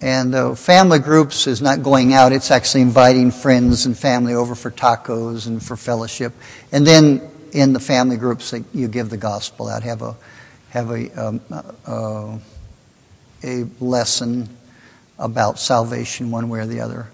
And 0.00 0.34
uh, 0.34 0.54
family 0.54 1.00
groups 1.00 1.46
is 1.46 1.60
not 1.60 1.82
going 1.82 2.14
out, 2.14 2.32
it's 2.32 2.50
actually 2.50 2.80
inviting 2.80 3.30
friends 3.30 3.84
and 3.84 3.96
family 3.96 4.32
over 4.32 4.54
for 4.54 4.70
tacos 4.70 5.46
and 5.46 5.62
for 5.62 5.76
fellowship. 5.76 6.32
And 6.72 6.86
then 6.86 7.20
in 7.52 7.74
the 7.74 7.80
family 7.80 8.16
groups, 8.16 8.54
you 8.72 8.88
give 8.88 9.10
the 9.10 9.18
gospel 9.18 9.68
out, 9.68 9.82
have 9.82 10.00
a, 10.00 10.16
have 10.70 10.90
a, 10.90 11.10
um, 11.22 11.40
uh, 11.86 12.38
a 13.44 13.64
lesson 13.80 14.48
about 15.18 15.58
salvation 15.58 16.30
one 16.30 16.48
way 16.48 16.60
or 16.60 16.66
the 16.66 16.80
other. 16.80 17.08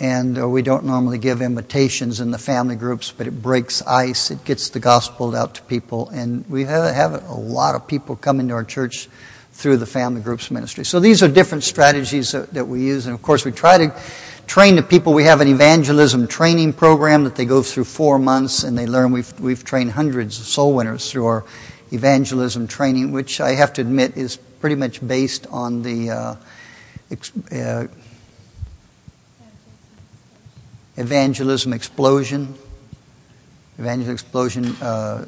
And 0.00 0.36
uh, 0.36 0.48
we 0.48 0.62
don't 0.62 0.84
normally 0.84 1.18
give 1.18 1.40
invitations 1.40 2.18
in 2.18 2.32
the 2.32 2.38
family 2.38 2.74
groups, 2.74 3.12
but 3.16 3.28
it 3.28 3.40
breaks 3.40 3.82
ice. 3.82 4.32
It 4.32 4.44
gets 4.44 4.70
the 4.70 4.80
gospel 4.80 5.36
out 5.36 5.54
to 5.54 5.62
people. 5.62 6.08
And 6.08 6.44
we 6.50 6.64
have, 6.64 6.92
have 6.92 7.30
a 7.30 7.34
lot 7.34 7.76
of 7.76 7.86
people 7.86 8.16
coming 8.16 8.48
to 8.48 8.54
our 8.54 8.64
church 8.64 9.08
through 9.56 9.78
the 9.78 9.86
family 9.86 10.20
groups 10.20 10.50
ministry. 10.50 10.84
So 10.84 11.00
these 11.00 11.22
are 11.22 11.28
different 11.28 11.64
strategies 11.64 12.32
that, 12.32 12.52
that 12.52 12.66
we 12.66 12.82
use. 12.82 13.06
And 13.06 13.14
of 13.14 13.22
course, 13.22 13.46
we 13.46 13.52
try 13.52 13.78
to 13.78 13.94
train 14.46 14.76
the 14.76 14.82
people. 14.82 15.14
We 15.14 15.24
have 15.24 15.40
an 15.40 15.48
evangelism 15.48 16.28
training 16.28 16.74
program 16.74 17.24
that 17.24 17.36
they 17.36 17.46
go 17.46 17.62
through 17.62 17.84
four 17.84 18.18
months 18.18 18.64
and 18.64 18.76
they 18.76 18.86
learn. 18.86 19.12
We've, 19.12 19.40
we've 19.40 19.64
trained 19.64 19.92
hundreds 19.92 20.38
of 20.38 20.44
soul 20.44 20.74
winners 20.74 21.10
through 21.10 21.24
our 21.24 21.44
evangelism 21.90 22.68
training, 22.68 23.12
which 23.12 23.40
I 23.40 23.52
have 23.52 23.72
to 23.74 23.80
admit 23.80 24.18
is 24.18 24.36
pretty 24.36 24.76
much 24.76 25.06
based 25.06 25.46
on 25.46 25.82
the 25.82 26.10
uh, 26.10 26.36
uh, 27.50 27.86
evangelism 30.98 31.72
explosion, 31.72 32.54
evangelism 33.78 34.12
explosion 34.12 34.76
uh, 34.82 35.24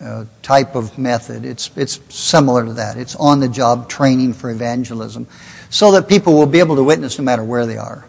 Uh, 0.00 0.24
type 0.40 0.76
of 0.76 0.96
method. 0.98 1.44
It's, 1.44 1.70
it's 1.76 2.00
similar 2.08 2.64
to 2.64 2.72
that. 2.74 2.96
It's 2.96 3.14
on 3.16 3.40
the 3.40 3.48
job 3.48 3.86
training 3.86 4.32
for 4.32 4.50
evangelism 4.50 5.26
so 5.68 5.92
that 5.92 6.08
people 6.08 6.32
will 6.32 6.46
be 6.46 6.58
able 6.58 6.76
to 6.76 6.82
witness 6.82 7.18
no 7.18 7.24
matter 7.24 7.44
where 7.44 7.66
they 7.66 7.76
are. 7.76 8.06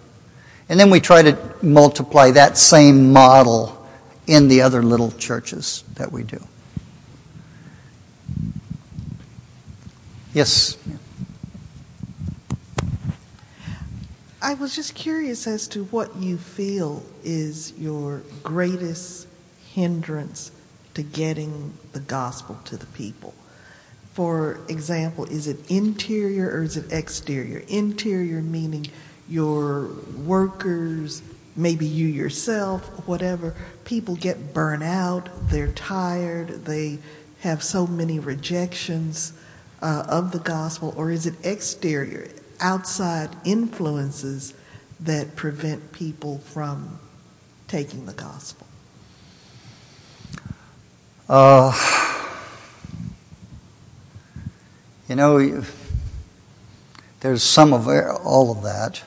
And 0.70 0.80
then 0.80 0.90
we 0.90 1.02
try 1.02 1.22
to 1.22 1.38
multiply 1.62 2.32
that 2.32 2.58
same 2.58 3.12
model 3.12 3.86
in 4.26 4.48
the 4.48 4.62
other 4.62 4.82
little 4.82 5.12
churches 5.12 5.84
that 5.96 6.14
we 6.14 6.24
do. 6.24 6.42
Yes. 10.34 10.78
I 14.42 14.54
was 14.54 14.76
just 14.76 14.96
curious 14.96 15.46
as 15.46 15.68
to 15.70 15.84
what 15.86 16.16
you 16.16 16.38
feel 16.38 17.04
is 17.24 17.74
your 17.78 18.22
greatest 18.44 19.28
hindrance 19.74 20.52
to 20.96 21.04
getting 21.04 21.74
the 21.94 22.00
gospel 22.00 22.60
to 22.66 22.78
the 22.78 22.86
people. 22.88 23.34
For 24.14 24.60
example, 24.70 25.26
is 25.26 25.48
it 25.48 25.70
interior 25.70 26.50
or 26.50 26.64
is 26.64 26.78
it 26.78 26.92
exterior? 26.92 27.64
Interior 27.68 28.42
meaning 28.42 28.88
your 29.28 29.90
workers, 30.26 31.22
maybe 31.56 31.86
you 31.86 32.08
yourself, 32.08 32.86
whatever. 33.08 33.56
People 33.84 34.16
get 34.16 34.54
burnt 34.54 34.84
out, 34.84 35.30
they're 35.50 35.72
tired, 35.72 36.66
they 36.66 37.00
have 37.42 37.62
so 37.62 37.86
many 37.86 38.20
rejections 38.20 39.34
uh, 39.82 40.06
of 40.08 40.32
the 40.32 40.40
gospel, 40.40 40.94
or 40.98 41.12
is 41.12 41.26
it 41.26 41.36
exterior? 41.44 42.28
outside 42.60 43.30
influences 43.44 44.54
that 45.00 45.36
prevent 45.36 45.92
people 45.92 46.40
from 46.40 47.00
taking 47.68 48.06
the 48.06 48.14
gospel? 48.14 48.65
Uh, 51.28 51.74
you 55.10 55.16
know, 55.16 55.64
there's 57.22 57.42
some 57.42 57.74
of 57.74 57.88
all 57.88 58.52
of 58.52 58.62
that. 58.62 59.02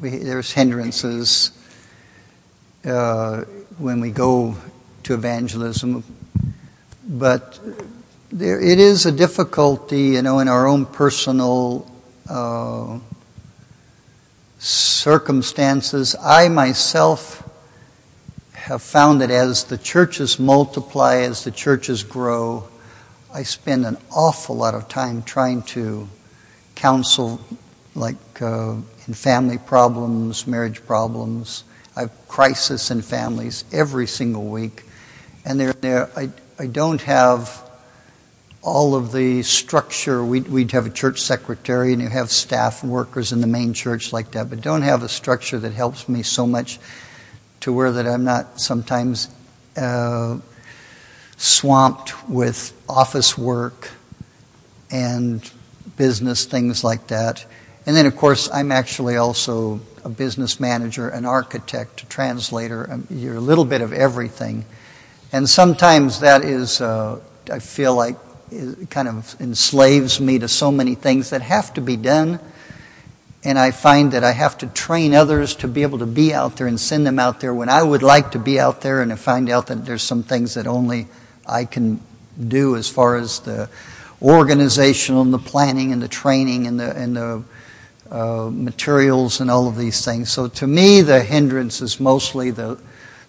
We, 0.00 0.18
there's 0.18 0.52
hindrances 0.52 1.50
uh, 2.84 3.40
when 3.78 3.98
we 3.98 4.12
go 4.12 4.56
to 5.02 5.14
evangelism, 5.14 6.04
but 7.08 7.58
there, 8.30 8.60
it 8.60 8.78
is 8.78 9.04
a 9.04 9.10
difficulty, 9.10 10.02
you 10.10 10.22
know, 10.22 10.38
in 10.38 10.46
our 10.46 10.68
own 10.68 10.86
personal 10.86 11.90
uh, 12.28 13.00
circumstances. 14.60 16.14
I 16.22 16.48
myself 16.48 17.42
have 18.66 18.82
found 18.82 19.20
that 19.20 19.30
as 19.30 19.62
the 19.62 19.78
churches 19.78 20.40
multiply, 20.40 21.18
as 21.18 21.44
the 21.44 21.52
churches 21.52 22.02
grow, 22.02 22.66
I 23.32 23.44
spend 23.44 23.86
an 23.86 23.96
awful 24.10 24.56
lot 24.56 24.74
of 24.74 24.88
time 24.88 25.22
trying 25.22 25.62
to 25.74 26.08
counsel, 26.74 27.40
like 27.94 28.42
uh, 28.42 28.74
in 29.06 29.14
family 29.14 29.58
problems, 29.58 30.48
marriage 30.48 30.84
problems. 30.84 31.62
I 31.94 32.00
have 32.00 32.12
crisis 32.26 32.90
in 32.90 33.02
families 33.02 33.64
every 33.72 34.08
single 34.08 34.46
week, 34.46 34.82
and 35.44 35.60
there, 35.60 35.72
there 35.74 36.10
I, 36.16 36.30
I 36.58 36.66
don't 36.66 37.00
have 37.02 37.62
all 38.62 38.96
of 38.96 39.12
the 39.12 39.44
structure. 39.44 40.24
We'd, 40.24 40.48
we'd, 40.48 40.72
have 40.72 40.86
a 40.86 40.90
church 40.90 41.20
secretary 41.22 41.92
and 41.92 42.02
you 42.02 42.08
have 42.08 42.32
staff 42.32 42.82
workers 42.82 43.30
in 43.30 43.40
the 43.40 43.46
main 43.46 43.74
church 43.74 44.12
like 44.12 44.32
that, 44.32 44.50
but 44.50 44.60
don't 44.60 44.82
have 44.82 45.04
a 45.04 45.08
structure 45.08 45.60
that 45.60 45.72
helps 45.72 46.08
me 46.08 46.24
so 46.24 46.48
much 46.48 46.80
to 47.66 47.72
where 47.72 47.90
that 47.90 48.06
I'm 48.06 48.22
not 48.22 48.60
sometimes 48.60 49.28
uh, 49.76 50.38
swamped 51.36 52.28
with 52.28 52.72
office 52.88 53.36
work 53.36 53.90
and 54.88 55.42
business 55.96 56.44
things 56.44 56.84
like 56.84 57.08
that. 57.08 57.44
And 57.84 57.96
then, 57.96 58.06
of 58.06 58.14
course, 58.14 58.48
I'm 58.52 58.70
actually 58.70 59.16
also 59.16 59.80
a 60.04 60.08
business 60.08 60.60
manager, 60.60 61.08
an 61.08 61.24
architect, 61.24 62.04
a 62.04 62.06
translator. 62.06 62.88
Um, 62.88 63.08
you're 63.10 63.34
a 63.34 63.40
little 63.40 63.64
bit 63.64 63.80
of 63.80 63.92
everything. 63.92 64.64
And 65.32 65.48
sometimes 65.48 66.20
that 66.20 66.44
is, 66.44 66.80
uh, 66.80 67.18
I 67.50 67.58
feel 67.58 67.96
like, 67.96 68.16
kind 68.90 69.08
of 69.08 69.34
enslaves 69.40 70.20
me 70.20 70.38
to 70.38 70.46
so 70.46 70.70
many 70.70 70.94
things 70.94 71.30
that 71.30 71.42
have 71.42 71.74
to 71.74 71.80
be 71.80 71.96
done. 71.96 72.38
And 73.46 73.60
I 73.60 73.70
find 73.70 74.10
that 74.10 74.24
I 74.24 74.32
have 74.32 74.58
to 74.58 74.66
train 74.66 75.14
others 75.14 75.54
to 75.58 75.68
be 75.68 75.82
able 75.82 75.98
to 75.98 76.06
be 76.06 76.34
out 76.34 76.56
there 76.56 76.66
and 76.66 76.80
send 76.80 77.06
them 77.06 77.20
out 77.20 77.38
there 77.38 77.54
when 77.54 77.68
I 77.68 77.80
would 77.80 78.02
like 78.02 78.32
to 78.32 78.40
be 78.40 78.58
out 78.58 78.80
there 78.80 79.02
and 79.02 79.12
I 79.12 79.14
find 79.14 79.48
out 79.48 79.68
that 79.68 79.86
there's 79.86 80.02
some 80.02 80.24
things 80.24 80.54
that 80.54 80.66
only 80.66 81.06
I 81.46 81.64
can 81.64 82.00
do 82.48 82.74
as 82.74 82.90
far 82.90 83.14
as 83.14 83.38
the 83.38 83.70
organizational 84.20 85.22
and 85.22 85.32
the 85.32 85.38
planning 85.38 85.92
and 85.92 86.02
the 86.02 86.08
training 86.08 86.66
and 86.66 86.80
the, 86.80 86.90
and 86.96 87.16
the 87.16 87.44
uh, 88.10 88.50
materials 88.52 89.40
and 89.40 89.48
all 89.48 89.68
of 89.68 89.76
these 89.76 90.04
things. 90.04 90.28
So 90.32 90.48
to 90.48 90.66
me, 90.66 91.02
the 91.02 91.22
hindrance 91.22 91.80
is 91.80 92.00
mostly 92.00 92.50
the, 92.50 92.80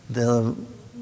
the, 0.10 0.56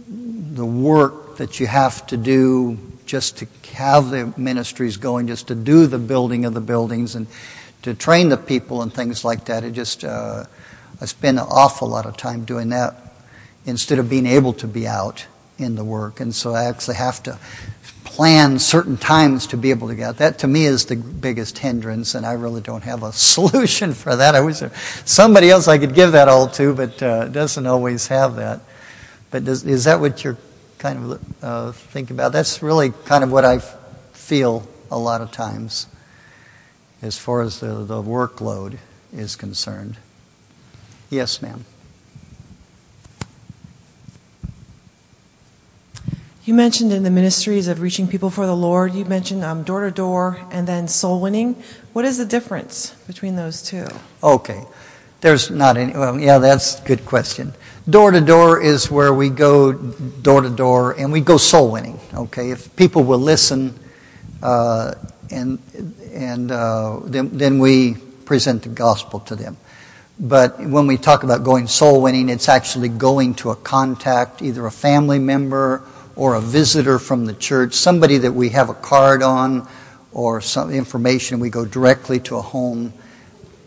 the 0.09 0.66
work 0.66 1.38
that 1.38 1.61
you 1.61 1.68
have 1.68 2.05
to 2.07 2.18
do 2.18 2.78
just 3.05 3.38
to 3.38 3.47
have 3.76 4.09
the 4.09 4.34
ministries 4.36 4.97
going, 4.97 5.28
just 5.28 5.47
to 5.47 5.55
do 5.55 5.88
the 5.88 5.99
building 5.99 6.43
of 6.43 6.53
the 6.53 6.59
buildings 6.59 7.16
and 7.16 7.28
to 7.86 7.94
train 7.94 8.30
the 8.30 8.38
people 8.38 8.82
and 8.82 8.92
things 8.92 9.24
like 9.24 9.46
that. 9.46 9.64
It 9.64 9.72
just, 9.72 10.04
uh, 10.04 10.46
I 11.00 11.06
spend 11.06 11.40
an 11.40 11.46
awful 11.48 11.88
lot 11.88 12.08
of 12.08 12.18
time 12.18 12.44
doing 12.44 12.70
that 12.70 12.96
instead 13.66 14.00
of 14.00 14.10
being 14.10 14.26
able 14.26 14.54
to 14.54 14.68
be 14.68 14.88
out 14.88 15.28
in 15.60 15.76
the 15.76 15.84
work. 15.84 16.20
And 16.20 16.34
so 16.34 16.56
I 16.56 16.66
actually 16.66 16.96
have 16.96 17.22
to 17.24 17.38
plan 18.04 18.58
certain 18.58 18.98
times 18.98 19.46
to 19.48 19.58
be 19.58 19.70
able 19.70 19.88
to 19.90 19.96
get 19.96 20.10
out. 20.10 20.18
that 20.18 20.40
to 20.40 20.48
me 20.48 20.66
is 20.66 20.86
the 20.86 20.96
biggest 20.96 21.58
hindrance 21.58 22.14
and 22.14 22.24
i 22.24 22.34
really 22.34 22.62
don't 22.62 22.84
have 22.84 23.02
a 23.02 23.12
solution 23.36 23.94
for 23.94 24.16
that 24.16 24.36
i 24.36 24.40
wish 24.40 24.62
somebody 25.04 25.50
else 25.50 25.68
i 25.68 25.78
could 25.78 25.94
give 25.94 26.12
that 26.12 26.30
all 26.30 26.48
to 26.48 26.74
but 26.74 27.02
uh, 27.02 27.26
doesn't 27.26 27.66
always 27.66 28.08
have 28.08 28.36
that 28.36 28.62
but 29.32 29.44
does, 29.44 29.66
is 29.66 29.84
that 29.84 30.00
what 30.00 30.24
you're 30.24 30.38
kind 30.78 31.12
of 31.14 31.44
uh, 31.44 31.72
thinking 31.72 32.16
about 32.16 32.32
that's 32.32 32.62
really 32.62 32.92
kind 33.06 33.24
of 33.24 33.32
what 33.32 33.44
i 33.44 33.58
feel 34.14 34.66
a 34.92 34.98
lot 34.98 35.20
of 35.20 35.32
times 35.32 35.88
as 37.02 37.18
far 37.18 37.41
as 37.41 37.60
the, 37.60 37.84
the 37.84 38.02
workload 38.02 38.78
is 39.14 39.36
concerned 39.36 39.98
yes 41.10 41.41
ma'am 41.41 41.66
You 46.46 46.54
mentioned 46.54 46.93
in 46.93 47.02
the 47.02 47.10
ministries 47.10 47.68
of 47.68 47.82
reaching 47.82 48.08
people 48.08 48.30
for 48.30 48.46
the 48.46 48.56
Lord, 48.56 48.93
you 48.93 49.04
mentioned 49.04 49.41
door 49.66 49.82
to 49.82 49.89
door 49.89 50.39
and 50.52 50.68
then 50.68 50.88
soul 50.88 51.20
winning. 51.20 51.56
What 51.93 52.06
is 52.06 52.20
the 52.20 52.26
difference 52.26 52.91
between 53.08 53.36
those 53.36 53.64
two? 53.64 53.88
Okay. 54.22 54.64
There's 55.22 55.50
not 55.50 55.76
any, 55.76 55.93
well, 55.93 56.20
yeah, 56.20 56.38
that's 56.38 56.80
a 56.80 56.86
good 56.86 57.04
question. 57.04 57.56
Door 57.89 58.12
to 58.12 58.22
door 58.22 58.62
is 58.62 58.91
where 58.91 59.12
we 59.12 59.30
go 59.30 59.74
door 59.74 60.41
to 60.41 60.52
door 60.52 60.91
and 60.91 61.12
we 61.12 61.20
go 61.20 61.38
soul 61.38 61.72
winning, 61.72 62.00
okay? 62.14 62.52
If 62.52 62.76
people 62.76 63.04
will 63.04 63.18
listen, 63.18 63.74
uh, 64.43 64.93
and, 65.32 65.58
and 66.16 66.51
uh, 66.51 66.99
then, 67.03 67.38
then 67.38 67.59
we 67.59 67.95
present 68.26 68.63
the 68.63 68.70
gospel 68.70 69.20
to 69.22 69.36
them. 69.36 69.57
But 70.18 70.59
when 70.59 70.88
we 70.88 70.97
talk 70.97 71.24
about 71.24 71.43
going 71.43 71.68
soul 71.68 72.01
winning, 72.01 72.30
it's 72.30 72.47
actually 72.47 72.89
going 72.89 73.36
to 73.36 73.51
a 73.51 73.55
contact, 73.55 74.41
either 74.41 74.66
a 74.66 74.72
family 74.72 75.20
member 75.20 75.84
or 76.16 76.36
a 76.36 76.41
visitor 76.41 76.97
from 76.99 77.26
the 77.26 77.34
church, 77.34 77.74
somebody 77.74 78.18
that 78.20 78.32
we 78.32 78.49
have 78.49 78.70
a 78.70 78.74
card 78.74 79.22
on 79.22 79.68
or 80.13 80.39
some 80.39 80.72
information, 80.72 81.41
we 81.41 81.49
go 81.49 81.66
directly 81.66 82.22
to 82.22 82.38
a 82.38 82.41
home. 82.41 82.93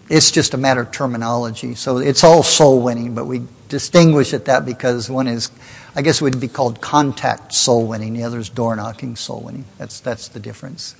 It's 0.08 0.30
just 0.30 0.54
a 0.54 0.56
matter 0.56 0.80
of 0.80 0.90
terminology. 0.90 1.74
So 1.74 1.98
it's 1.98 2.24
all 2.24 2.42
soul 2.42 2.80
winning, 2.80 3.14
but 3.14 3.26
we 3.26 3.42
distinguish 3.68 4.32
it 4.32 4.46
that 4.46 4.64
because 4.64 5.10
one 5.10 5.28
is, 5.28 5.50
I 5.94 6.00
guess 6.00 6.22
would 6.22 6.40
be 6.40 6.48
called 6.48 6.80
contact 6.80 7.52
soul 7.52 7.86
winning, 7.86 8.14
the 8.14 8.22
other 8.22 8.38
is 8.38 8.48
door 8.48 8.74
knocking 8.74 9.16
soul 9.16 9.42
winning. 9.42 9.66
That's, 9.76 10.00
that's 10.00 10.28
the 10.28 10.40
difference. 10.40 10.96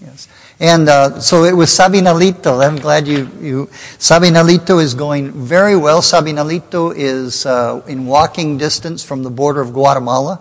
Yes. 0.00 0.28
And 0.60 0.88
uh, 0.88 1.20
so 1.20 1.44
it 1.44 1.54
was 1.54 1.70
Sabinalito. 1.70 2.66
I'm 2.66 2.76
glad 2.76 3.08
you, 3.08 3.30
you. 3.40 3.66
Sabinalito 3.98 4.82
is 4.82 4.94
going 4.94 5.32
very 5.32 5.76
well. 5.76 6.02
Sabinalito 6.02 6.94
is 6.94 7.46
uh, 7.46 7.82
in 7.86 8.06
walking 8.06 8.58
distance 8.58 9.02
from 9.02 9.22
the 9.22 9.30
border 9.30 9.60
of 9.60 9.72
Guatemala. 9.72 10.40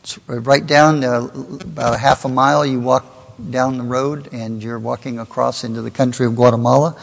It's 0.00 0.18
right 0.28 0.64
down 0.64 1.02
uh, 1.02 1.28
about 1.60 1.98
half 1.98 2.24
a 2.24 2.28
mile. 2.28 2.64
You 2.64 2.78
walk 2.78 3.04
down 3.50 3.78
the 3.78 3.84
road 3.84 4.28
and 4.32 4.62
you're 4.62 4.78
walking 4.78 5.18
across 5.18 5.64
into 5.64 5.82
the 5.82 5.90
country 5.90 6.26
of 6.26 6.36
Guatemala. 6.36 6.96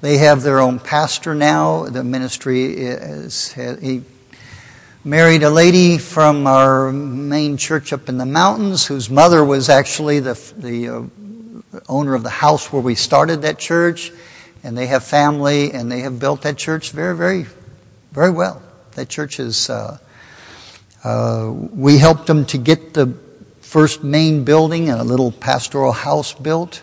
They 0.00 0.18
have 0.18 0.42
their 0.42 0.60
own 0.60 0.78
pastor 0.78 1.34
now. 1.34 1.84
The 1.84 2.04
ministry 2.04 2.64
is, 2.76 3.52
he 3.52 4.02
married 5.04 5.42
a 5.42 5.50
lady 5.50 5.98
from 5.98 6.46
our 6.46 6.92
main 6.92 7.56
church 7.56 7.92
up 7.92 8.08
in 8.08 8.18
the 8.18 8.26
mountains 8.26 8.86
whose 8.86 9.10
mother 9.10 9.44
was 9.44 9.68
actually 9.68 10.20
the, 10.20 10.34
the 10.56 10.88
uh, 10.88 11.02
owner 11.88 12.14
of 12.14 12.22
the 12.22 12.30
house 12.30 12.72
where 12.72 12.82
we 12.82 12.94
started 12.94 13.42
that 13.42 13.58
church. 13.58 14.12
And 14.64 14.78
they 14.78 14.86
have 14.86 15.04
family 15.04 15.72
and 15.72 15.90
they 15.90 16.00
have 16.00 16.20
built 16.20 16.42
that 16.42 16.56
church 16.56 16.92
very, 16.92 17.16
very, 17.16 17.46
very 18.12 18.30
well. 18.30 18.62
That 18.92 19.08
church 19.08 19.40
is, 19.40 19.68
uh, 19.68 19.98
uh, 21.02 21.50
we 21.50 21.98
helped 21.98 22.26
them 22.26 22.46
to 22.46 22.58
get 22.58 22.94
the 22.94 23.14
first 23.60 24.04
main 24.04 24.44
building 24.44 24.88
and 24.88 25.00
a 25.00 25.04
little 25.04 25.32
pastoral 25.32 25.92
house 25.92 26.32
built. 26.32 26.82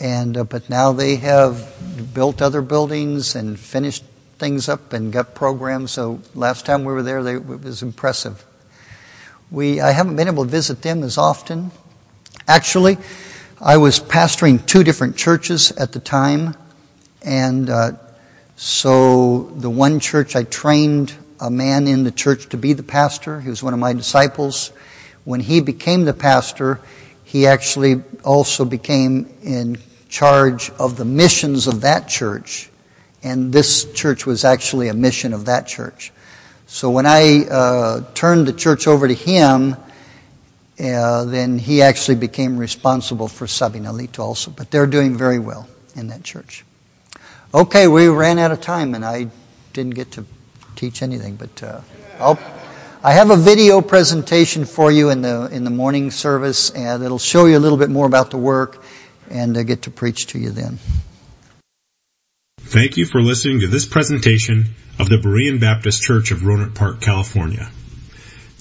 And, 0.00 0.36
uh, 0.36 0.44
but 0.44 0.70
now 0.70 0.92
they 0.92 1.16
have 1.16 2.14
built 2.14 2.40
other 2.40 2.62
buildings 2.62 3.34
and 3.34 3.58
finished 3.58 4.04
things 4.38 4.68
up 4.68 4.92
and 4.92 5.12
got 5.12 5.34
programs. 5.34 5.90
So 5.90 6.20
last 6.34 6.64
time 6.64 6.84
we 6.84 6.92
were 6.92 7.02
there, 7.02 7.22
they, 7.22 7.34
it 7.34 7.44
was 7.44 7.82
impressive. 7.82 8.44
We, 9.50 9.80
I 9.80 9.90
haven't 9.90 10.16
been 10.16 10.28
able 10.28 10.44
to 10.44 10.50
visit 10.50 10.82
them 10.82 11.02
as 11.02 11.18
often. 11.18 11.72
Actually, 12.46 12.96
I 13.60 13.78
was 13.78 13.98
pastoring 13.98 14.64
two 14.64 14.84
different 14.84 15.16
churches 15.16 15.72
at 15.72 15.90
the 15.90 15.98
time. 15.98 16.54
And, 17.22 17.68
uh, 17.68 17.92
so 18.54 19.50
the 19.56 19.68
one 19.68 19.98
church 19.98 20.36
I 20.36 20.44
trained 20.44 21.12
a 21.40 21.50
man 21.50 21.88
in 21.88 22.04
the 22.04 22.12
church 22.12 22.48
to 22.50 22.56
be 22.56 22.72
the 22.72 22.84
pastor. 22.84 23.40
He 23.40 23.50
was 23.50 23.60
one 23.60 23.74
of 23.74 23.80
my 23.80 23.92
disciples. 23.92 24.70
When 25.24 25.40
he 25.40 25.60
became 25.60 26.04
the 26.04 26.14
pastor, 26.14 26.80
he 27.24 27.48
actually 27.48 28.02
also 28.24 28.64
became 28.64 29.32
in 29.42 29.78
charge 30.08 30.70
of 30.78 30.96
the 30.96 31.04
missions 31.04 31.66
of 31.66 31.80
that 31.80 32.08
church. 32.08 32.70
And 33.24 33.52
this 33.52 33.92
church 33.92 34.24
was 34.24 34.44
actually 34.44 34.86
a 34.86 34.94
mission 34.94 35.32
of 35.32 35.46
that 35.46 35.66
church. 35.66 36.12
So 36.66 36.90
when 36.90 37.06
I 37.06 37.44
uh, 37.46 38.04
turned 38.14 38.46
the 38.46 38.52
church 38.52 38.86
over 38.86 39.08
to 39.08 39.14
him, 39.14 39.76
uh, 40.80 41.24
then 41.24 41.58
he 41.58 41.82
actually 41.82 42.14
became 42.14 42.56
responsible 42.56 43.28
for 43.28 43.46
Sabinalito 43.46 44.20
also. 44.20 44.50
But 44.50 44.70
they're 44.70 44.86
doing 44.86 45.16
very 45.16 45.38
well 45.38 45.68
in 45.96 46.08
that 46.08 46.22
church. 46.22 46.64
Okay, 47.52 47.88
we 47.88 48.08
ran 48.08 48.38
out 48.38 48.52
of 48.52 48.60
time 48.60 48.94
and 48.94 49.04
I 49.04 49.28
didn't 49.72 49.94
get 49.94 50.12
to 50.12 50.24
teach 50.76 51.02
anything, 51.02 51.36
but 51.36 51.62
uh, 51.62 51.80
I'll, 52.18 52.38
I 53.02 53.12
have 53.12 53.30
a 53.30 53.36
video 53.36 53.80
presentation 53.80 54.64
for 54.64 54.92
you 54.92 55.10
in 55.10 55.22
the 55.22 55.48
in 55.50 55.64
the 55.64 55.70
morning 55.70 56.10
service, 56.10 56.70
and 56.70 57.02
it'll 57.02 57.18
show 57.18 57.46
you 57.46 57.56
a 57.56 57.60
little 57.60 57.78
bit 57.78 57.90
more 57.90 58.06
about 58.06 58.30
the 58.30 58.38
work, 58.38 58.82
and 59.30 59.56
I 59.56 59.62
get 59.62 59.82
to 59.82 59.90
preach 59.90 60.26
to 60.28 60.38
you 60.38 60.50
then. 60.50 60.78
Thank 62.60 62.96
you 62.96 63.06
for 63.06 63.22
listening 63.22 63.60
to 63.60 63.66
this 63.66 63.86
presentation 63.86 64.74
of 64.98 65.08
the 65.08 65.16
Berean 65.16 65.58
Baptist 65.58 66.02
Church 66.02 66.32
of 66.32 66.40
Rohnert 66.40 66.74
Park, 66.74 67.00
California. 67.00 67.70